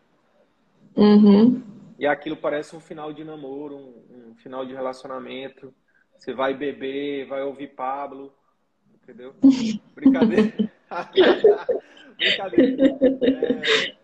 [0.96, 1.62] Uhum.
[1.98, 5.74] E aquilo parece um final de namoro, um, um, final de relacionamento.
[6.16, 8.32] Você vai beber, vai ouvir Pablo,
[9.02, 9.34] entendeu?
[9.94, 10.52] Brincadeira.
[12.16, 12.98] Brincadeira.
[13.22, 13.96] É...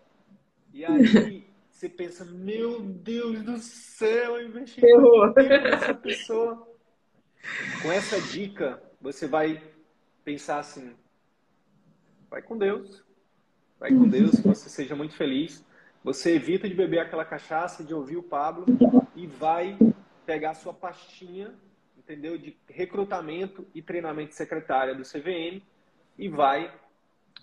[0.73, 6.74] E aí você pensa, meu Deus do céu, eu investi nessa pessoa.
[7.81, 9.61] Com essa dica, você vai
[10.23, 10.95] pensar assim:
[12.29, 13.03] vai com Deus,
[13.79, 15.63] vai com Deus, que você seja muito feliz.
[16.03, 18.65] Você evita de beber aquela cachaça, de ouvir o Pablo
[19.15, 19.77] e vai
[20.25, 21.53] pegar a sua pastinha,
[21.97, 22.37] entendeu?
[22.37, 25.61] De recrutamento e treinamento de secretária do CVM
[26.17, 26.73] e vai.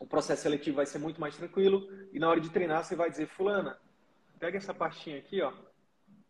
[0.00, 3.10] O processo seletivo vai ser muito mais tranquilo e na hora de treinar você vai
[3.10, 3.78] dizer: Fulana,
[4.38, 5.52] pega essa pastinha aqui, ó,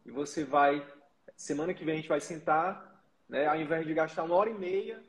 [0.04, 0.86] e você vai.
[1.36, 2.91] Semana que vem a gente vai sentar
[3.28, 3.46] né?
[3.46, 5.02] Ao invés de gastar uma hora e meia,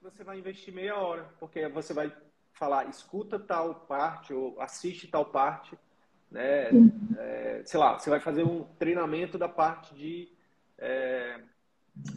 [0.00, 2.12] você vai investir meia hora, porque você vai
[2.52, 5.78] falar, escuta tal parte ou assiste tal parte,
[6.30, 6.70] né?
[7.18, 10.28] É, sei lá, você vai fazer um treinamento da parte de
[10.78, 11.40] é,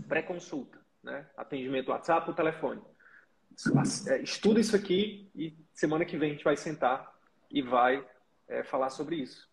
[0.07, 1.25] pré-consulta, né?
[1.37, 2.81] Atendimento WhatsApp ou telefone.
[4.21, 7.15] Estuda isso aqui e semana que vem a gente vai sentar
[7.49, 8.05] e vai
[8.47, 9.49] é, falar sobre isso.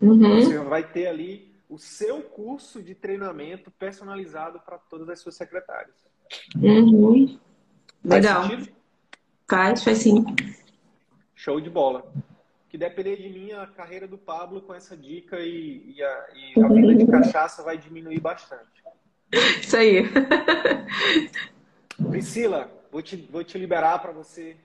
[0.00, 0.40] Uhum.
[0.40, 5.96] Você vai ter ali o seu curso de treinamento personalizado para todas as suas secretárias.
[6.54, 7.38] Uhum.
[8.04, 8.42] Legal.
[9.48, 10.22] Faz, faz sim.
[11.34, 12.12] Show de bola.
[12.68, 16.62] Que depender de mim, a carreira do Pablo com essa dica e, e, a, e
[16.62, 18.84] a venda de cachaça vai diminuir bastante.
[19.62, 20.02] Isso aí.
[22.10, 24.56] Priscila, vou te, vou te liberar para você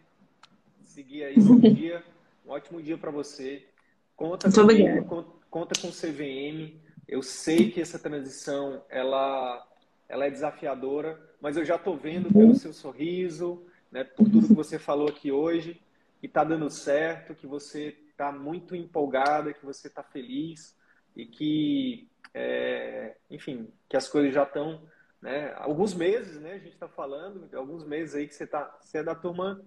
[0.84, 2.03] seguir aí seu dia.
[2.45, 3.66] Um ótimo dia para você.
[4.14, 6.86] Conta, comigo, conta com o CVM.
[7.08, 9.66] Eu sei que essa transição ela
[10.10, 14.53] ela é desafiadora, mas eu já estou vendo pelo seu sorriso, né, por tudo que
[14.53, 15.82] você falou aqui hoje,
[16.20, 20.76] que está dando certo, que você está muito empolgada, que você está feliz
[21.16, 24.82] e que, é, enfim, que as coisas já estão,
[25.22, 28.99] né, alguns meses, né, a gente está falando, alguns meses aí que você está, você
[28.99, 29.62] é da turma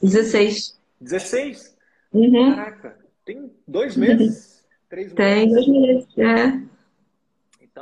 [0.00, 0.80] 16.
[1.00, 1.76] 16?
[2.12, 2.54] Uhum.
[2.54, 5.16] Caraca, tem dois meses, três meses.
[5.16, 6.69] Tem dois meses, é.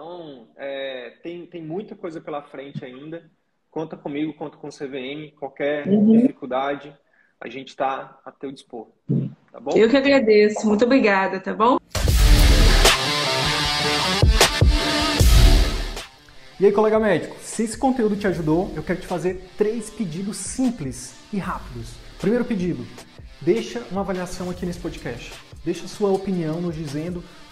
[0.00, 3.28] Então, é, tem, tem muita coisa pela frente ainda.
[3.68, 5.34] Conta comigo, conta com o CVM.
[5.36, 6.20] Qualquer uhum.
[6.20, 6.96] dificuldade,
[7.40, 8.86] a gente está a teu dispor.
[9.50, 9.72] Tá bom?
[9.76, 10.64] Eu que agradeço.
[10.68, 11.78] Muito obrigada, tá bom?
[16.60, 20.36] E aí, colega médico, se esse conteúdo te ajudou, eu quero te fazer três pedidos
[20.36, 21.96] simples e rápidos.
[22.20, 22.86] Primeiro pedido,
[23.40, 25.32] deixa uma avaliação aqui nesse podcast.
[25.64, 27.20] Deixa sua opinião nos dizendo